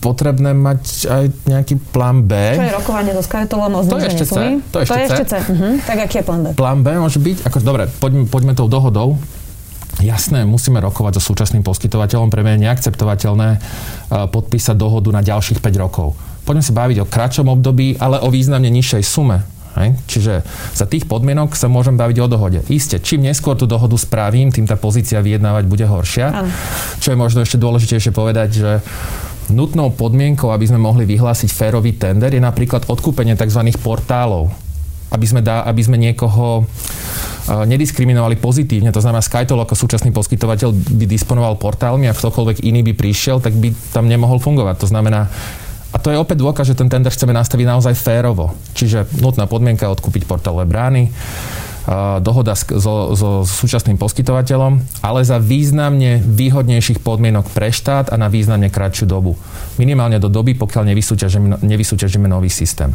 potrebné 0.00 0.52
mať 0.52 1.08
aj 1.08 1.24
nejaký 1.48 1.74
plán 1.92 2.24
B. 2.28 2.32
Čo 2.56 2.64
je 2.68 2.74
rokovanie 2.74 3.12
so 3.16 3.24
Skytolom 3.24 3.72
o 3.72 3.80
To 3.84 3.96
je 3.96 4.08
ešte 4.12 4.24
C. 4.28 4.60
To 4.72 4.76
je 4.80 4.84
ešte, 4.84 4.92
to 4.92 4.94
je 4.94 5.04
ešte 5.08 5.24
C. 5.24 5.32
C. 5.32 5.34
Uh-huh. 5.52 5.72
Tak 5.84 5.96
aký 6.04 6.16
je 6.20 6.24
plán 6.24 6.40
B? 6.44 6.46
Plán 6.52 6.80
B 6.84 6.88
môže 7.00 7.18
byť, 7.20 7.48
ako, 7.48 7.56
dobre, 7.64 7.84
poďme, 8.00 8.24
poďme 8.28 8.52
tou 8.52 8.68
dohodou. 8.68 9.16
Jasné, 10.00 10.48
musíme 10.48 10.80
rokovať 10.80 11.20
so 11.20 11.32
súčasným 11.32 11.60
poskytovateľom. 11.60 12.32
Pre 12.32 12.40
mňa 12.40 12.52
je 12.56 12.64
neakceptovateľné 12.68 13.48
uh, 13.56 14.30
podpísať 14.32 14.76
dohodu 14.76 15.12
na 15.12 15.20
ďalších 15.20 15.60
5 15.60 15.82
rokov. 15.82 16.16
Poďme 16.48 16.64
sa 16.64 16.72
baviť 16.72 16.98
o 17.04 17.10
kratšom 17.10 17.46
období, 17.52 18.00
ale 18.00 18.22
o 18.24 18.32
významne 18.32 18.72
nižšej 18.72 19.02
sume. 19.04 19.44
Hej? 19.78 19.94
Čiže 20.08 20.34
za 20.74 20.86
tých 20.88 21.06
podmienok 21.06 21.54
sa 21.54 21.70
môžem 21.70 21.94
baviť 21.94 22.16
o 22.24 22.26
dohode. 22.26 22.60
Isté, 22.72 22.98
čím 22.98 23.22
neskôr 23.22 23.54
tú 23.54 23.70
dohodu 23.70 23.94
spravím, 23.94 24.50
tým 24.50 24.66
tá 24.66 24.74
pozícia 24.74 25.22
vyjednávať 25.22 25.64
bude 25.68 25.86
horšia. 25.86 26.26
Ano. 26.32 26.50
Čo 26.98 27.14
je 27.14 27.18
možno 27.20 27.44
ešte 27.44 27.60
dôležitejšie 27.60 28.10
povedať, 28.10 28.48
že 28.50 28.70
nutnou 29.52 29.92
podmienkou, 29.92 30.48
aby 30.54 30.66
sme 30.70 30.80
mohli 30.80 31.04
vyhlásiť 31.04 31.50
férový 31.50 31.98
tender, 31.98 32.32
je 32.32 32.42
napríklad 32.42 32.86
odkúpenie 32.86 33.34
tzv. 33.36 33.62
portálov. 33.82 34.50
Aby 35.10 35.26
sme, 35.26 35.42
dá, 35.42 35.66
aby 35.66 35.82
sme 35.82 35.98
niekoho 35.98 36.70
nediskriminovali 37.50 38.38
pozitívne. 38.38 38.94
To 38.94 39.02
znamená, 39.02 39.18
Skytol 39.18 39.58
ako 39.58 39.74
súčasný 39.74 40.14
poskytovateľ 40.14 40.70
by 40.70 41.06
disponoval 41.10 41.58
portálmi 41.58 42.06
a 42.06 42.14
ktokoľvek 42.14 42.62
iný 42.62 42.86
by 42.86 42.94
prišiel, 42.94 43.42
tak 43.42 43.58
by 43.58 43.74
tam 43.90 44.06
nemohol 44.06 44.38
fungovať. 44.38 44.86
To 44.86 44.86
znamená, 44.86 45.26
a 45.90 45.98
to 45.98 46.14
je 46.14 46.22
opäť 46.22 46.38
dôkaz, 46.38 46.70
že 46.70 46.78
ten 46.78 46.86
tender 46.86 47.10
chceme 47.10 47.34
nastaviť 47.34 47.66
naozaj 47.66 47.98
férovo. 47.98 48.54
Čiže 48.78 49.18
nutná 49.18 49.50
podmienka 49.50 49.90
odkúpiť 49.90 50.30
portálové 50.30 50.70
brány, 50.70 51.10
dohoda 52.20 52.52
so, 52.54 53.16
so 53.16 53.28
súčasným 53.42 53.96
poskytovateľom, 53.96 55.02
ale 55.02 55.20
za 55.24 55.40
významne 55.40 56.20
výhodnejších 56.20 57.00
podmienok 57.00 57.48
pre 57.50 57.72
štát 57.72 58.12
a 58.12 58.16
na 58.20 58.28
významne 58.28 58.68
kratšiu 58.68 59.08
dobu. 59.08 59.34
Minimálne 59.80 60.20
do 60.20 60.28
doby, 60.28 60.52
pokiaľ 60.54 60.92
nevysúťažíme, 60.92 61.64
nevysúťažíme 61.64 62.28
nový 62.28 62.52
systém. 62.52 62.92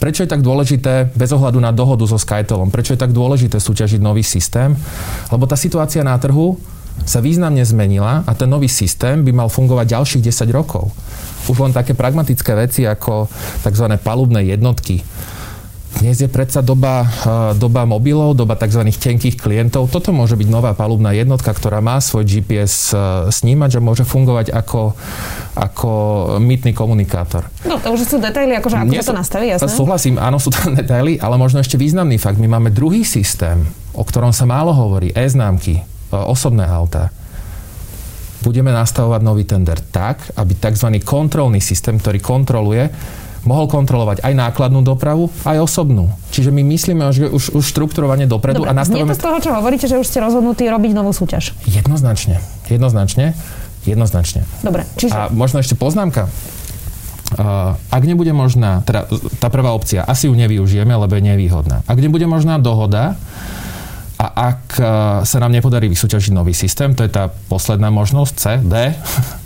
Prečo 0.00 0.24
je 0.24 0.32
tak 0.32 0.40
dôležité, 0.40 1.12
bez 1.12 1.30
ohľadu 1.30 1.60
na 1.60 1.70
dohodu 1.70 2.08
so 2.08 2.16
Skytolom, 2.16 2.72
prečo 2.72 2.96
je 2.96 3.00
tak 3.00 3.12
dôležité 3.12 3.60
súťažiť 3.60 4.00
nový 4.00 4.24
systém? 4.24 4.72
Lebo 5.28 5.44
tá 5.44 5.54
situácia 5.54 6.00
na 6.00 6.16
trhu 6.16 6.56
sa 7.04 7.24
významne 7.24 7.64
zmenila 7.64 8.24
a 8.24 8.32
ten 8.36 8.48
nový 8.48 8.68
systém 8.68 9.24
by 9.24 9.32
mal 9.32 9.48
fungovať 9.48 9.96
ďalších 9.96 10.22
10 10.28 10.52
rokov 10.52 10.92
už 11.50 11.58
len 11.58 11.74
také 11.74 11.98
pragmatické 11.98 12.54
veci 12.54 12.86
ako 12.86 13.26
tzv. 13.66 13.86
palubné 13.98 14.46
jednotky. 14.46 15.02
Dnes 15.92 16.16
je 16.16 16.30
predsa 16.30 16.64
doba, 16.64 17.04
eh, 17.04 17.52
doba 17.60 17.84
mobilov, 17.84 18.32
doba 18.32 18.56
tzv. 18.56 18.88
tenkých 18.88 19.36
klientov. 19.36 19.92
Toto 19.92 20.08
môže 20.14 20.40
byť 20.40 20.48
nová 20.48 20.72
palubná 20.72 21.12
jednotka, 21.12 21.52
ktorá 21.52 21.84
má 21.84 22.00
svoj 22.00 22.24
GPS 22.24 22.96
eh, 22.96 23.00
snímač 23.28 23.76
a 23.76 23.84
môže 23.84 24.08
fungovať 24.08 24.56
ako, 24.56 24.96
ako 25.52 25.90
mýtny 26.40 26.72
komunikátor. 26.72 27.44
No, 27.68 27.76
to 27.76 27.92
už 27.92 28.08
sú 28.08 28.16
detaily, 28.16 28.56
akože 28.56 28.76
ako 28.80 28.88
Nie, 28.88 29.04
to 29.04 29.12
nastaví, 29.12 29.52
jasné? 29.52 29.68
Súhlasím, 29.68 30.16
áno, 30.16 30.40
sú 30.40 30.48
tam 30.48 30.72
detaily, 30.80 31.20
ale 31.20 31.36
možno 31.36 31.60
ešte 31.60 31.76
významný 31.76 32.16
fakt. 32.16 32.40
My 32.40 32.48
máme 32.48 32.72
druhý 32.72 33.04
systém, 33.04 33.60
o 33.92 34.02
ktorom 34.02 34.32
sa 34.32 34.48
málo 34.48 34.72
hovorí, 34.72 35.12
e-známky, 35.12 35.76
eh, 35.76 35.84
osobné 36.16 36.64
autá 36.64 37.12
budeme 38.42 38.74
nastavovať 38.74 39.22
nový 39.22 39.46
tender 39.46 39.78
tak, 39.78 40.34
aby 40.34 40.58
tzv. 40.58 40.98
kontrolný 41.06 41.62
systém, 41.62 41.94
ktorý 41.94 42.18
kontroluje, 42.18 42.90
mohol 43.42 43.66
kontrolovať 43.66 44.22
aj 44.22 44.32
nákladnú 44.32 44.86
dopravu, 44.86 45.28
aj 45.42 45.58
osobnú. 45.62 46.10
Čiže 46.30 46.54
my 46.54 46.62
myslíme 46.62 47.02
že 47.10 47.26
už, 47.28 47.58
už 47.58 47.64
štruktúrovanie 47.66 48.30
dopredu 48.30 48.62
Dobre, 48.62 48.70
a 48.70 48.78
nastavujeme... 48.78 49.14
To 49.14 49.18
z 49.18 49.24
toho, 49.26 49.38
čo 49.42 49.50
hovoríte, 49.54 49.86
že 49.90 49.98
už 49.98 50.06
ste 50.06 50.22
rozhodnutí 50.22 50.64
robiť 50.70 50.92
novú 50.94 51.10
súťaž. 51.10 51.54
Jednoznačne. 51.66 52.38
Jednoznačne. 52.70 53.34
Jednoznačne. 53.82 54.46
Dobre, 54.62 54.86
čiže... 54.94 55.14
A 55.14 55.26
možno 55.34 55.58
ešte 55.58 55.74
poznámka. 55.74 56.30
Uh, 57.32 57.74
ak 57.88 58.02
nebude 58.04 58.30
možná, 58.36 58.84
teda 58.84 59.08
tá 59.40 59.48
prvá 59.48 59.72
opcia, 59.72 60.04
asi 60.04 60.28
ju 60.28 60.34
nevyužijeme, 60.36 60.92
lebo 60.92 61.16
je 61.16 61.24
nevýhodná. 61.24 61.80
Ak 61.88 61.98
nebude 61.98 62.28
možná 62.28 62.60
dohoda, 62.60 63.16
a 64.22 64.54
ak 64.54 64.78
e, 64.78 64.82
sa 65.26 65.38
nám 65.42 65.50
nepodarí 65.50 65.90
vysúťažiť 65.90 66.30
nový 66.30 66.54
systém, 66.54 66.94
to 66.94 67.02
je 67.02 67.10
tá 67.10 67.26
posledná 67.50 67.90
možnosť, 67.90 68.34
C, 68.38 68.44
D, 68.62 68.74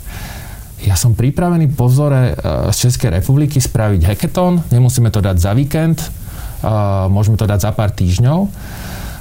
ja 0.85 0.93
som 0.93 1.17
pripravený 1.17 1.73
po 1.73 1.89
vzore 1.89 2.33
e, 2.33 2.69
z 2.69 2.77
Českej 2.89 3.17
republiky 3.17 3.57
spraviť 3.57 4.01
hackathon, 4.05 4.69
nemusíme 4.69 5.09
to 5.09 5.23
dať 5.23 5.37
za 5.41 5.51
víkend, 5.57 5.97
e, 6.03 6.07
môžeme 7.09 7.39
to 7.39 7.49
dať 7.49 7.59
za 7.65 7.71
pár 7.73 7.89
týždňov 7.95 8.39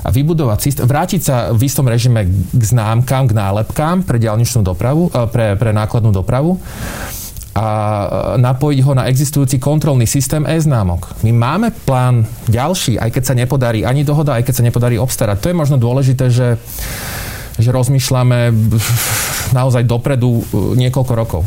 a 0.07 0.09
vybudovať 0.13 0.59
systém, 0.61 0.85
vrátiť 0.87 1.21
sa 1.25 1.37
v 1.51 1.67
istom 1.67 1.89
režime 1.89 2.29
k 2.31 2.63
známkam, 2.63 3.27
k 3.27 3.35
nálepkám 3.35 4.05
pre 4.05 4.21
diálničnú 4.21 4.63
dopravu, 4.63 5.11
pre, 5.33 5.59
pre 5.59 5.75
nákladnú 5.75 6.13
dopravu 6.13 6.61
a 7.57 7.67
e, 7.67 8.07
napojiť 8.37 8.79
ho 8.85 8.93
na 8.93 9.09
existujúci 9.09 9.57
kontrolný 9.57 10.05
systém 10.05 10.45
e-známok. 10.45 11.17
My 11.25 11.33
máme 11.33 11.73
plán 11.89 12.29
ďalší, 12.53 13.01
aj 13.01 13.11
keď 13.17 13.23
sa 13.25 13.35
nepodarí 13.35 13.81
ani 13.83 14.05
dohoda, 14.05 14.37
aj 14.37 14.45
keď 14.45 14.55
sa 14.61 14.67
nepodarí 14.69 15.01
obstarať. 15.01 15.41
To 15.41 15.49
je 15.49 15.57
možno 15.57 15.81
dôležité, 15.81 16.29
že 16.29 16.61
že 17.57 17.73
rozmýšľame 17.73 18.53
naozaj 19.55 19.87
dopredu 19.87 20.41
e, 20.41 20.79
niekoľko 20.79 21.13
rokov. 21.15 21.41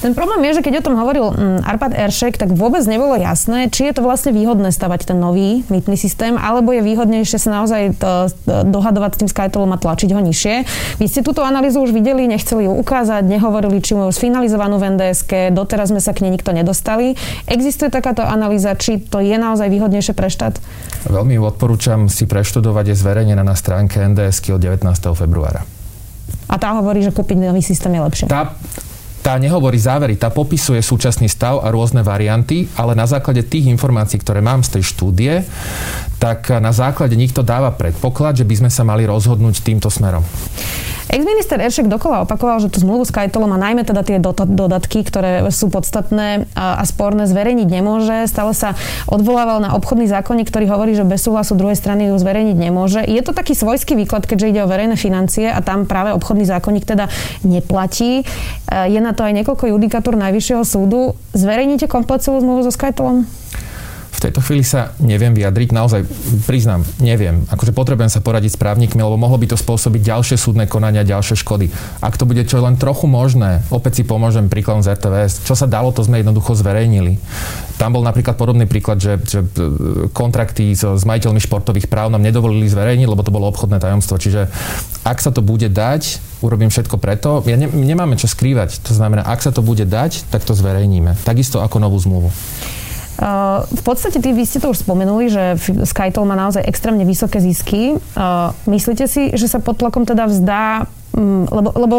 Ten 0.00 0.16
problém 0.16 0.44
je, 0.50 0.60
že 0.60 0.64
keď 0.64 0.80
o 0.80 0.86
tom 0.86 0.96
hovoril 0.96 1.32
mm, 1.32 1.60
Arpad 1.66 1.92
Eršek, 1.96 2.40
tak 2.40 2.52
vôbec 2.54 2.84
nebolo 2.88 3.18
jasné, 3.18 3.68
či 3.68 3.88
je 3.90 3.94
to 3.96 4.02
vlastne 4.04 4.32
výhodné 4.32 4.72
stavať 4.72 5.12
ten 5.12 5.18
nový 5.18 5.64
mýtny 5.68 5.96
systém, 5.98 6.34
alebo 6.38 6.72
je 6.72 6.82
výhodnejšie 6.84 7.38
sa 7.38 7.62
naozaj 7.62 7.96
to, 7.98 8.32
dohadovať 8.46 9.10
s 9.14 9.18
tým 9.24 9.28
Skytolom 9.28 9.72
a 9.74 9.78
tlačiť 9.80 10.10
ho 10.14 10.20
nižšie. 10.20 10.54
Vy 11.02 11.06
ste 11.08 11.20
túto 11.26 11.42
analýzu 11.42 11.82
už 11.82 11.92
videli, 11.92 12.24
nechceli 12.30 12.68
ju 12.68 12.72
ukázať, 12.78 13.26
nehovorili, 13.26 13.82
či 13.82 13.98
majú 13.98 14.10
sfinalizovanú 14.14 14.78
v 14.78 14.96
NDSK, 14.96 15.50
doteraz 15.50 15.90
sme 15.90 16.00
sa 16.00 16.14
k 16.14 16.24
nej 16.26 16.32
nikto 16.36 16.54
nedostali. 16.54 17.18
Existuje 17.50 17.90
takáto 17.90 18.22
analýza, 18.22 18.78
či 18.78 19.02
to 19.02 19.20
je 19.20 19.34
naozaj 19.36 19.68
výhodnejšie 19.68 20.14
pre 20.14 20.30
štát? 20.30 20.56
Veľmi 21.08 21.36
odporúčam 21.42 22.06
si 22.06 22.24
preštudovať, 22.24 22.94
je 22.94 22.96
zverejnená 22.96 23.42
na 23.42 23.58
stránke 23.58 23.98
NDSK 23.98 24.54
od 24.54 24.60
19. 24.62 24.86
februára. 25.18 25.81
A 26.52 26.60
tá 26.60 26.76
hovorí, 26.76 27.00
že 27.00 27.08
kúpiť 27.08 27.40
nový 27.40 27.64
systém 27.64 27.96
je 27.96 28.02
lepšie. 28.04 28.26
Tá, 28.28 28.52
tá 29.24 29.40
nehovorí 29.40 29.80
závery, 29.80 30.20
tá 30.20 30.28
popisuje 30.28 30.84
súčasný 30.84 31.32
stav 31.32 31.64
a 31.64 31.72
rôzne 31.72 32.04
varianty, 32.04 32.68
ale 32.76 32.92
na 32.92 33.08
základe 33.08 33.40
tých 33.48 33.72
informácií, 33.72 34.20
ktoré 34.20 34.44
mám 34.44 34.60
z 34.60 34.76
tej 34.76 34.84
štúdie, 34.84 35.34
tak 36.22 36.54
na 36.62 36.70
základe 36.70 37.18
nich 37.18 37.34
to 37.34 37.42
dáva 37.42 37.74
predpoklad, 37.74 38.38
že 38.38 38.46
by 38.46 38.54
sme 38.62 38.70
sa 38.70 38.86
mali 38.86 39.02
rozhodnúť 39.02 39.66
týmto 39.66 39.90
smerom. 39.90 40.22
Ex-minister 41.10 41.58
Eršek 41.58 41.90
dokola 41.90 42.22
opakoval, 42.22 42.62
že 42.62 42.70
tú 42.70 42.80
zmluvu 42.80 43.04
s 43.04 43.12
Kajtolom 43.12 43.50
a 43.52 43.58
najmä 43.58 43.82
teda 43.82 44.00
tie 44.06 44.22
dodatky, 44.22 45.04
ktoré 45.04 45.44
sú 45.50 45.68
podstatné 45.68 46.48
a, 46.56 46.80
sporné, 46.88 47.28
zverejniť 47.28 47.68
nemôže. 47.68 48.30
Stále 48.30 48.54
sa 48.56 48.78
odvolával 49.10 49.60
na 49.60 49.74
obchodný 49.74 50.08
zákonník, 50.08 50.48
ktorý 50.48 50.70
hovorí, 50.72 50.96
že 50.96 51.04
bez 51.04 51.20
súhlasu 51.26 51.58
druhej 51.58 51.76
strany 51.76 52.08
ju 52.08 52.16
zverejniť 52.16 52.56
nemôže. 52.56 53.02
Je 53.04 53.20
to 53.20 53.36
taký 53.36 53.52
svojský 53.52 53.98
výklad, 53.98 54.24
keďže 54.24 54.56
ide 54.56 54.60
o 54.64 54.70
verejné 54.70 54.96
financie 54.96 55.50
a 55.50 55.58
tam 55.60 55.84
práve 55.84 56.14
obchodný 56.16 56.48
zákonník 56.48 56.86
teda 56.86 57.10
neplatí. 57.44 58.22
E, 58.22 58.24
je 58.88 59.00
na 59.02 59.12
to 59.12 59.26
aj 59.26 59.36
niekoľko 59.42 59.68
judikatúr 59.68 60.16
Najvyššieho 60.16 60.64
súdu. 60.64 61.18
Zverejníte 61.34 61.90
komplet 61.90 62.24
zmluvu 62.24 62.64
so 62.64 62.72
Skytolom? 62.72 63.28
Tejto 64.20 64.44
chvíli 64.44 64.60
sa 64.60 64.92
neviem 65.00 65.32
vyjadriť, 65.32 65.72
naozaj 65.72 66.04
priznám, 66.44 66.84
neviem. 67.00 67.42
Akože 67.48 67.72
potrebujem 67.72 68.12
sa 68.12 68.20
poradiť 68.20 68.54
s 68.54 68.60
právnikmi, 68.60 69.00
lebo 69.00 69.16
mohlo 69.16 69.40
by 69.40 69.50
to 69.50 69.56
spôsobiť 69.56 70.04
ďalšie 70.04 70.36
súdne 70.36 70.68
konania, 70.68 71.02
ďalšie 71.02 71.40
škody. 71.40 71.72
Ak 72.04 72.20
to 72.20 72.28
bude 72.28 72.44
čo 72.44 72.60
len 72.60 72.76
trochu 72.76 73.08
možné, 73.08 73.64
opäť 73.72 74.00
si 74.00 74.02
pomôžem 74.04 74.52
príkladom 74.52 74.84
z 74.84 74.94
RTVS. 74.94 75.48
Čo 75.48 75.56
sa 75.56 75.66
dalo, 75.66 75.90
to 75.90 76.04
sme 76.04 76.20
jednoducho 76.20 76.52
zverejnili. 76.54 77.16
Tam 77.80 77.96
bol 77.96 78.04
napríklad 78.04 78.38
podobný 78.38 78.68
príklad, 78.68 79.00
že, 79.00 79.18
že 79.24 79.40
e, 79.42 80.06
kontrakty 80.14 80.76
so, 80.76 80.94
s 80.94 81.02
majiteľmi 81.02 81.42
športových 81.42 81.90
práv 81.90 82.12
nám 82.12 82.22
nedovolili 82.22 82.70
zverejniť, 82.70 83.08
lebo 83.08 83.24
to 83.26 83.34
bolo 83.34 83.48
obchodné 83.50 83.82
tajomstvo. 83.82 84.20
Čiže 84.20 84.46
ak 85.02 85.18
sa 85.18 85.34
to 85.34 85.42
bude 85.42 85.66
dať, 85.66 86.22
urobím 86.44 86.70
všetko 86.70 86.98
preto. 86.98 87.42
Ja 87.48 87.58
ne, 87.58 87.66
nemáme 87.70 88.14
čo 88.18 88.30
skrývať. 88.30 88.82
To 88.86 88.92
znamená, 88.94 89.26
ak 89.26 89.40
sa 89.40 89.50
to 89.50 89.64
bude 89.64 89.82
dať, 89.82 90.28
tak 90.30 90.46
to 90.46 90.54
zverejníme. 90.54 91.16
Takisto 91.26 91.58
ako 91.64 91.82
novú 91.82 91.98
zmluvu. 91.98 92.30
V 93.72 93.82
podstate 93.84 94.18
ty, 94.18 94.32
vy 94.32 94.42
ste 94.48 94.58
to 94.58 94.72
už 94.72 94.82
spomenuli, 94.82 95.28
že 95.28 95.60
Skytol 95.84 96.24
má 96.24 96.32
naozaj 96.32 96.64
extrémne 96.64 97.04
vysoké 97.04 97.38
zisky. 97.44 98.00
Myslíte 98.64 99.04
si, 99.04 99.30
že 99.36 99.46
sa 99.46 99.60
pod 99.60 99.78
tlakom 99.78 100.08
teda 100.08 100.26
vzdá, 100.26 100.88
mm, 101.12 101.44
lebo, 101.52 101.68
lebo 101.76 101.96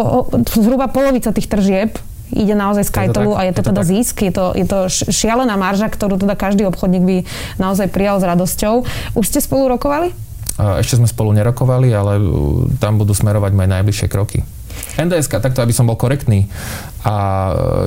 zhruba 0.49 0.89
polovica 0.89 1.29
tých 1.29 1.47
tržieb 1.47 1.95
ide 2.33 2.57
naozaj 2.57 2.89
z 2.89 2.91
Kajtolu 2.91 3.37
a 3.37 3.45
je 3.45 3.53
to, 3.53 3.61
je 3.61 3.65
to 3.65 3.69
teda 3.69 3.81
tak. 3.85 3.89
zisk, 3.93 4.15
je 4.25 4.33
to, 4.33 4.45
je 4.57 4.65
to 4.65 4.79
šialená 4.89 5.53
marža, 5.53 5.85
ktorú 5.85 6.17
teda 6.17 6.33
každý 6.33 6.65
obchodník 6.65 7.03
by 7.05 7.17
naozaj 7.61 7.93
prijal 7.93 8.17
s 8.17 8.25
radosťou. 8.25 8.81
Už 9.13 9.25
ste 9.29 9.37
spolu 9.37 9.69
rokovali? 9.69 10.09
Ešte 10.57 10.97
sme 11.01 11.09
spolu 11.09 11.33
nerokovali, 11.33 11.93
ale 11.93 12.17
tam 12.81 12.97
budú 12.97 13.13
smerovať 13.13 13.53
moje 13.53 13.69
najbližšie 13.69 14.07
kroky. 14.09 14.41
NDS, 14.99 15.29
takto 15.29 15.65
aby 15.65 15.73
som 15.73 15.89
bol 15.89 15.97
korektný 15.97 16.45
a 17.01 17.15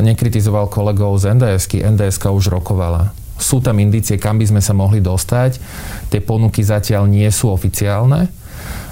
nekritizoval 0.03 0.67
kolegov 0.67 1.17
z 1.23 1.39
NDS, 1.39 1.71
NDS 1.71 2.19
už 2.27 2.51
rokovala. 2.51 3.15
Sú 3.37 3.61
tam 3.61 3.77
indície, 3.79 4.17
kam 4.17 4.41
by 4.41 4.49
sme 4.49 4.63
sa 4.65 4.73
mohli 4.73 5.05
dostať. 5.05 5.61
Tie 6.09 6.25
ponuky 6.25 6.65
zatiaľ 6.65 7.05
nie 7.05 7.29
sú 7.29 7.53
oficiálne, 7.53 8.33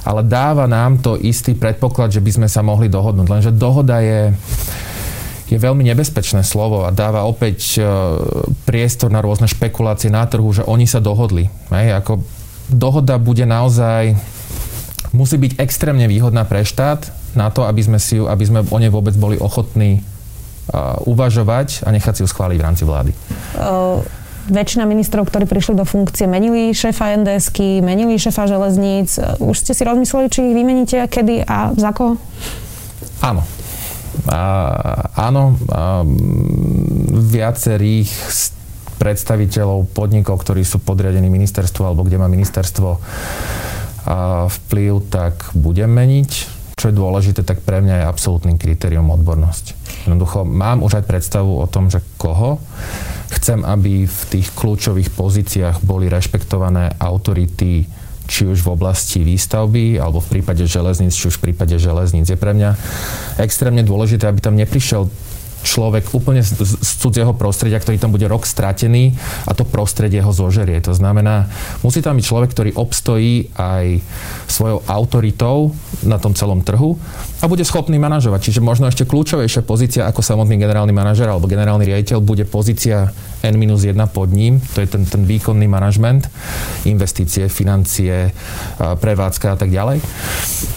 ale 0.05 0.21
dáva 0.21 0.69
nám 0.69 1.01
to 1.01 1.17
istý 1.17 1.57
predpoklad, 1.57 2.13
že 2.13 2.21
by 2.21 2.31
sme 2.45 2.49
sa 2.53 2.61
mohli 2.61 2.93
dohodnúť. 2.93 3.27
Lenže 3.27 3.53
dohoda 3.57 4.05
je 4.05 4.37
je 5.45 5.61
veľmi 5.61 5.85
nebezpečné 5.85 6.41
slovo 6.41 6.89
a 6.89 6.91
dáva 6.91 7.29
opäť 7.29 7.77
e, 7.77 7.85
priestor 8.65 9.13
na 9.13 9.21
rôzne 9.21 9.45
špekulácie 9.45 10.09
na 10.09 10.25
trhu, 10.25 10.49
že 10.51 10.65
oni 10.65 10.89
sa 10.89 11.05
dohodli. 11.05 11.53
Hej, 11.69 12.01
ako 12.01 12.25
dohoda 12.73 13.21
bude 13.21 13.45
naozaj 13.45 14.17
musí 15.13 15.37
byť 15.37 15.61
extrémne 15.61 16.09
výhodná 16.09 16.49
pre 16.49 16.65
štát 16.65 17.24
na 17.35 17.51
to, 17.51 17.67
aby 17.67 17.83
sme, 17.83 17.99
si 17.99 18.19
aby 18.19 18.45
sme 18.47 18.61
o 18.67 18.79
nej 18.79 18.91
vôbec 18.91 19.15
boli 19.19 19.37
ochotní 19.39 20.01
uh, 20.01 20.99
uvažovať 21.07 21.87
a 21.87 21.93
nechať 21.93 22.19
si 22.19 22.21
ju 22.25 22.29
schváliť 22.31 22.59
v 22.59 22.65
rámci 22.65 22.83
vlády. 22.87 23.11
Uh, 23.59 24.01
väčšina 24.49 24.85
ministrov, 24.85 25.25
ktorí 25.29 25.49
prišli 25.49 25.75
do 25.77 25.89
funkcie, 25.89 26.29
menili 26.29 26.77
šéfa 26.77 27.17
nds 27.17 27.55
menili 27.81 28.21
šéfa 28.21 28.45
železníc. 28.45 29.17
Už 29.41 29.57
ste 29.57 29.73
si 29.73 29.83
rozmysleli, 29.85 30.29
či 30.29 30.45
ich 30.45 30.57
vymeníte, 30.57 30.99
kedy 31.09 31.49
a 31.49 31.73
za 31.73 31.91
koho? 31.97 32.21
Áno. 33.25 33.43
A, 34.31 34.41
áno, 35.17 35.59
a, 35.69 36.07
viacerých 37.35 38.11
predstaviteľov 38.95 39.91
podnikov, 39.91 40.39
ktorí 40.47 40.63
sú 40.63 40.79
podriadení 40.79 41.27
ministerstvu 41.27 41.83
alebo 41.83 42.07
kde 42.07 42.21
má 42.21 42.31
ministerstvo 42.31 42.89
a 44.05 44.47
vplyv, 44.47 44.93
tak 45.09 45.57
budem 45.57 45.89
meniť. 45.89 46.54
Čo 46.75 46.91
je 46.91 46.99
dôležité, 46.99 47.47
tak 47.47 47.63
pre 47.63 47.81
mňa 47.81 48.03
je 48.03 48.11
absolútnym 48.11 48.59
kritérium 48.59 49.09
odbornosť. 49.15 49.65
Jednoducho 50.05 50.43
mám 50.43 50.83
už 50.83 51.01
aj 51.01 51.09
predstavu 51.09 51.63
o 51.63 51.67
tom, 51.71 51.89
že 51.89 52.03
koho 52.19 52.59
chcem, 53.35 53.63
aby 53.63 54.05
v 54.05 54.21
tých 54.31 54.53
kľúčových 54.53 55.11
pozíciách 55.15 55.83
boli 55.87 56.11
rešpektované 56.11 56.99
autority 56.99 57.87
či 58.25 58.49
už 58.49 58.65
v 58.65 58.73
oblasti 58.73 59.21
výstavby, 59.21 60.01
alebo 60.01 60.17
v 60.17 60.41
prípade 60.41 60.65
železníc, 60.65 61.13
či 61.13 61.29
už 61.29 61.37
v 61.41 61.53
prípade 61.53 61.77
železníc. 61.77 62.33
Je 62.33 62.41
pre 62.41 62.57
mňa 62.57 62.73
extrémne 63.37 63.85
dôležité, 63.85 64.25
aby 64.25 64.41
tam 64.41 64.57
neprišiel 64.57 65.13
človek 65.65 66.13
úplne 66.13 66.45
z, 66.45 66.61
z 66.61 66.91
cudzieho 67.01 67.33
prostredia, 67.33 67.81
ktorý 67.81 67.97
tam 67.97 68.13
bude 68.13 68.29
rok 68.29 68.45
stratený 68.45 69.17
a 69.49 69.57
to 69.57 69.65
prostredie 69.65 70.21
ho 70.21 70.31
zožerie. 70.31 70.79
To 70.85 70.93
znamená, 70.93 71.49
musí 71.81 72.05
tam 72.05 72.21
byť 72.21 72.25
človek, 72.25 72.51
ktorý 72.53 72.71
obstojí 72.77 73.51
aj 73.57 74.05
svojou 74.47 74.85
autoritou 74.87 75.73
na 76.05 76.21
tom 76.21 76.37
celom 76.37 76.61
trhu 76.61 77.01
a 77.41 77.49
bude 77.49 77.65
schopný 77.65 77.97
manažovať. 77.97 78.53
Čiže 78.53 78.61
možno 78.61 78.87
ešte 78.87 79.09
kľúčovejšia 79.09 79.65
pozícia 79.65 80.05
ako 80.05 80.21
samotný 80.21 80.61
generálny 80.61 80.93
manažer 80.93 81.27
alebo 81.27 81.49
generálny 81.49 81.89
riaditeľ 81.89 82.21
bude 82.21 82.45
pozícia 82.45 83.11
N-1 83.45 84.01
pod 84.13 84.33
ním, 84.33 84.61
to 84.73 84.81
je 84.81 84.89
ten, 84.89 85.05
ten 85.05 85.25
výkonný 85.29 85.69
manažment, 85.69 86.29
investície, 86.89 87.49
financie, 87.53 88.33
prevádzka 88.81 89.47
a 89.53 89.57
tak 89.61 89.69
ďalej. 89.69 90.01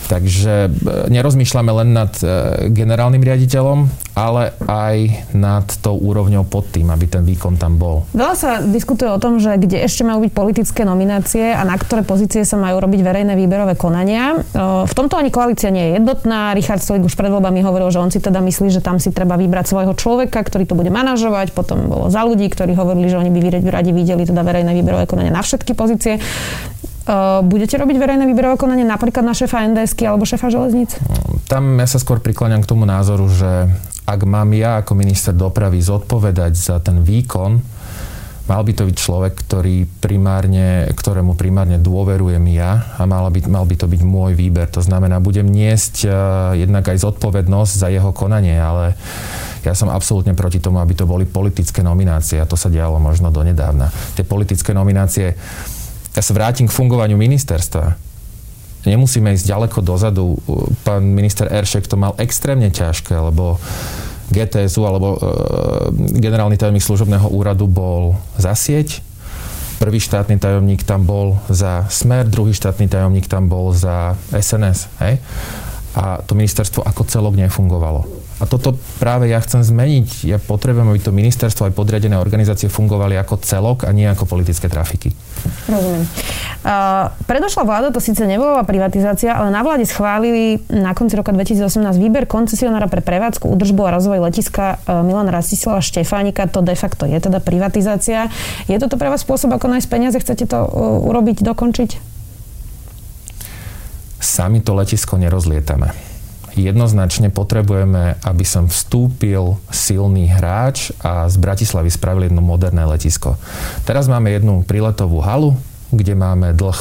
Takže 0.08 0.54
e, 0.68 0.70
nerozmýšľame 1.12 1.72
len 1.84 1.90
nad 1.96 2.12
e, 2.20 2.28
generálnym 2.72 3.20
riaditeľom, 3.20 4.07
ale 4.18 4.58
aj 4.66 5.30
nad 5.38 5.70
tou 5.78 5.94
úrovňou 5.94 6.42
pod 6.50 6.74
tým, 6.74 6.90
aby 6.90 7.06
ten 7.06 7.22
výkon 7.22 7.62
tam 7.62 7.78
bol. 7.78 8.10
Veľa 8.18 8.34
sa 8.34 8.52
diskutuje 8.66 9.14
o 9.14 9.22
tom, 9.22 9.38
že 9.38 9.54
kde 9.62 9.86
ešte 9.86 10.02
majú 10.02 10.26
byť 10.26 10.32
politické 10.34 10.82
nominácie 10.82 11.54
a 11.54 11.62
na 11.62 11.78
ktoré 11.78 12.02
pozície 12.02 12.42
sa 12.42 12.58
majú 12.58 12.82
robiť 12.82 13.06
verejné 13.06 13.38
výberové 13.38 13.78
konania. 13.78 14.42
V 14.58 14.94
tomto 14.98 15.22
ani 15.22 15.30
koalícia 15.30 15.70
nie 15.70 15.94
je 15.94 16.02
jednotná. 16.02 16.58
Richard 16.58 16.82
Stolik 16.82 17.06
už 17.06 17.14
pred 17.14 17.30
voľbami 17.30 17.62
hovoril, 17.62 17.94
že 17.94 18.02
on 18.02 18.10
si 18.10 18.18
teda 18.18 18.42
myslí, 18.42 18.74
že 18.74 18.82
tam 18.82 18.98
si 18.98 19.14
treba 19.14 19.38
vybrať 19.38 19.70
svojho 19.70 19.94
človeka, 19.94 20.42
ktorý 20.42 20.66
to 20.66 20.74
bude 20.74 20.90
manažovať. 20.90 21.54
Potom 21.54 21.86
bolo 21.86 22.10
za 22.10 22.26
ľudí, 22.26 22.50
ktorí 22.50 22.74
hovorili, 22.74 23.14
že 23.14 23.22
oni 23.22 23.30
by 23.30 23.70
radi 23.70 23.94
videli 23.94 24.26
teda 24.26 24.42
verejné 24.42 24.74
výberové 24.74 25.06
konanie 25.06 25.30
na 25.30 25.46
všetky 25.46 25.78
pozície. 25.78 26.18
Budete 27.46 27.80
robiť 27.80 27.96
verejné 28.02 28.28
výberové 28.28 28.58
konanie 28.60 28.84
napríklad 28.84 29.24
na 29.24 29.32
šéfa 29.32 29.64
nds 29.70 29.96
alebo 30.04 30.28
šéfa 30.28 30.50
železníc? 30.50 30.98
Tam 31.48 31.80
ja 31.80 31.88
sa 31.88 32.04
skôr 32.04 32.20
prikláňam 32.20 32.66
k 32.66 32.68
tomu 32.68 32.84
názoru, 32.84 33.32
že 33.32 33.72
ak 34.08 34.22
mám 34.24 34.56
ja 34.56 34.80
ako 34.80 34.96
minister 34.96 35.36
dopravy 35.36 35.84
zodpovedať 35.84 36.56
za 36.56 36.80
ten 36.80 37.04
výkon, 37.04 37.60
mal 38.48 38.64
by 38.64 38.72
to 38.72 38.88
byť 38.88 38.96
človek, 38.96 39.34
ktorý 39.36 39.84
primárne, 40.00 40.88
ktorému 40.96 41.36
primárne 41.36 41.76
dôverujem 41.76 42.48
ja 42.56 42.96
a 42.96 43.04
mal 43.04 43.28
by, 43.28 43.44
mal 43.52 43.68
by 43.68 43.76
to 43.76 43.92
byť 43.92 44.02
môj 44.08 44.40
výber. 44.40 44.72
To 44.72 44.80
znamená, 44.80 45.20
budem 45.20 45.44
niesť 45.44 46.08
uh, 46.08 46.12
jednak 46.56 46.88
aj 46.88 47.04
zodpovednosť 47.04 47.74
za 47.76 47.92
jeho 47.92 48.16
konanie, 48.16 48.56
ale 48.56 48.96
ja 49.68 49.76
som 49.76 49.92
absolútne 49.92 50.32
proti 50.32 50.64
tomu, 50.64 50.80
aby 50.80 50.96
to 50.96 51.04
boli 51.04 51.28
politické 51.28 51.84
nominácie 51.84 52.40
a 52.40 52.48
to 52.48 52.56
sa 52.56 52.72
dialo 52.72 53.04
možno 53.04 53.28
donedávna. 53.28 53.92
Tie 54.16 54.24
politické 54.24 54.72
nominácie, 54.72 55.36
ja 56.16 56.22
sa 56.24 56.32
vrátim 56.32 56.72
k 56.72 56.74
fungovaniu 56.74 57.20
ministerstva. 57.20 58.07
Nemusíme 58.88 59.36
ísť 59.36 59.52
ďaleko 59.52 59.80
dozadu. 59.84 60.40
Pán 60.88 61.04
minister 61.04 61.52
Eršek 61.52 61.92
to 61.92 62.00
mal 62.00 62.16
extrémne 62.16 62.72
ťažké, 62.72 63.12
lebo 63.12 63.60
GTSU 64.32 64.84
alebo 64.84 65.16
e, 65.16 65.20
generálny 66.20 66.60
tajomník 66.60 66.84
služobného 66.84 67.32
úradu 67.32 67.68
bol 67.68 68.16
za 68.36 68.52
sieť, 68.56 69.00
prvý 69.80 70.02
štátny 70.04 70.36
tajomník 70.42 70.84
tam 70.84 71.08
bol 71.08 71.40
za 71.48 71.88
Smer, 71.88 72.28
druhý 72.28 72.52
štátny 72.52 72.92
tajomník 72.92 73.30
tam 73.30 73.48
bol 73.48 73.72
za 73.72 74.20
SNS. 74.34 74.92
Hej? 75.00 75.22
A 75.98 76.22
to 76.22 76.38
ministerstvo 76.38 76.86
ako 76.86 77.10
celok 77.10 77.34
nefungovalo. 77.34 78.06
A 78.38 78.46
toto 78.46 78.78
práve 79.02 79.34
ja 79.34 79.42
chcem 79.42 79.66
zmeniť. 79.66 80.30
Ja 80.30 80.38
potrebujem, 80.38 80.94
aby 80.94 81.02
to 81.02 81.10
ministerstvo 81.10 81.66
aj 81.66 81.74
podriadené 81.74 82.22
organizácie 82.22 82.70
fungovali 82.70 83.18
ako 83.18 83.42
celok 83.42 83.90
a 83.90 83.90
nie 83.90 84.06
ako 84.06 84.30
politické 84.30 84.70
trafiky. 84.70 85.10
Rozumiem. 85.66 86.06
Uh, 86.62 87.10
predošla 87.26 87.66
vláda 87.66 87.90
to 87.90 87.98
síce 87.98 88.22
nebola 88.30 88.62
privatizácia, 88.62 89.34
ale 89.34 89.50
na 89.50 89.66
vláde 89.66 89.90
schválili 89.90 90.62
na 90.70 90.94
konci 90.94 91.18
roka 91.18 91.34
2018 91.34 91.66
výber 91.98 92.30
koncesionára 92.30 92.86
pre 92.86 93.02
prevádzku, 93.02 93.50
údržbu 93.50 93.82
a 93.90 93.98
rozvoj 93.98 94.22
letiska 94.30 94.78
Milan 95.02 95.34
Rastislava 95.34 95.82
Štefánika. 95.82 96.46
To 96.54 96.62
de 96.62 96.78
facto 96.78 97.10
je 97.10 97.18
teda 97.18 97.42
privatizácia. 97.42 98.30
Je 98.70 98.78
toto 98.78 99.02
pre 99.02 99.10
vás 99.10 99.26
spôsob, 99.26 99.50
ako 99.50 99.66
nájsť 99.74 99.90
peniaze? 99.90 100.18
Chcete 100.22 100.46
to 100.46 100.62
uh, 100.62 101.10
urobiť, 101.10 101.42
dokončiť? 101.42 102.17
Sami 104.18 104.62
to 104.62 104.74
letisko 104.74 105.18
nerozlietame 105.18 106.18
jednoznačne 106.58 107.30
potrebujeme, 107.30 108.18
aby 108.26 108.46
som 108.46 108.66
vstúpil 108.66 109.62
silný 109.70 110.26
hráč 110.34 110.90
a 111.06 111.30
z 111.30 111.38
Bratislavy 111.38 111.94
spravili 111.94 112.34
jedno 112.34 112.42
moderné 112.42 112.82
letisko. 112.90 113.38
Teraz 113.86 114.10
máme 114.10 114.34
jednu 114.34 114.66
príletovú 114.66 115.22
halu, 115.22 115.54
kde 115.94 116.18
máme 116.18 116.52
dlh 116.58 116.80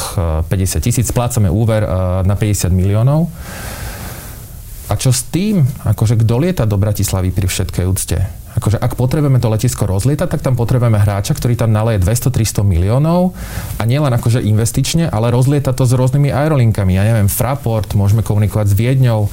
50 0.49 0.51
e, 0.51 0.83
tisíc, 0.83 1.07
splácame 1.12 1.53
úver 1.53 1.85
e, 1.85 1.88
na 2.25 2.35
50 2.35 2.72
miliónov. 2.72 3.29
A 4.87 4.94
čo 4.96 5.11
s 5.12 5.27
tým? 5.29 5.62
Akože 5.85 6.18
kto 6.18 6.35
lieta 6.40 6.64
do 6.64 6.79
Bratislavy 6.81 7.31
pri 7.31 7.46
všetkej 7.46 7.85
úcte? 7.87 8.45
Akože 8.57 8.81
ak 8.81 8.97
potrebujeme 8.97 9.37
to 9.37 9.53
letisko 9.53 9.85
rozlietať, 9.85 10.33
tak 10.33 10.40
tam 10.40 10.57
potrebujeme 10.57 10.97
hráča, 10.97 11.37
ktorý 11.37 11.61
tam 11.61 11.77
naleje 11.77 12.01
200-300 12.01 12.64
miliónov 12.64 13.37
a 13.77 13.83
nielen 13.85 14.09
akože 14.16 14.40
investične, 14.40 15.12
ale 15.12 15.29
rozlieta 15.29 15.77
to 15.77 15.85
s 15.85 15.92
rôznymi 15.92 16.33
aerolinkami. 16.33 16.97
Ja 16.97 17.05
neviem, 17.05 17.29
Fraport, 17.29 17.92
môžeme 17.92 18.25
komunikovať 18.25 18.73
s 18.73 18.75
Viedňou, 18.75 19.29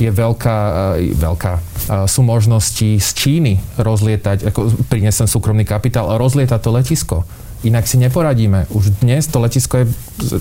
je 0.00 0.08
veľká, 0.08 0.56
e, 0.96 1.12
veľká. 1.12 1.52
E, 1.52 1.60
sú 2.08 2.24
možnosti 2.24 2.96
z 2.96 3.08
Číny 3.12 3.60
rozlietať, 3.76 4.48
ako 4.48 4.88
prinesem 4.88 5.28
súkromný 5.28 5.68
kapitál 5.68 6.08
a 6.08 6.16
rozlietať 6.16 6.60
to 6.64 6.70
letisko. 6.72 7.18
Inak 7.62 7.86
si 7.86 7.94
neporadíme. 7.94 8.66
Už 8.74 9.04
dnes 9.04 9.28
to 9.30 9.38
letisko 9.38 9.84
je 9.84 9.86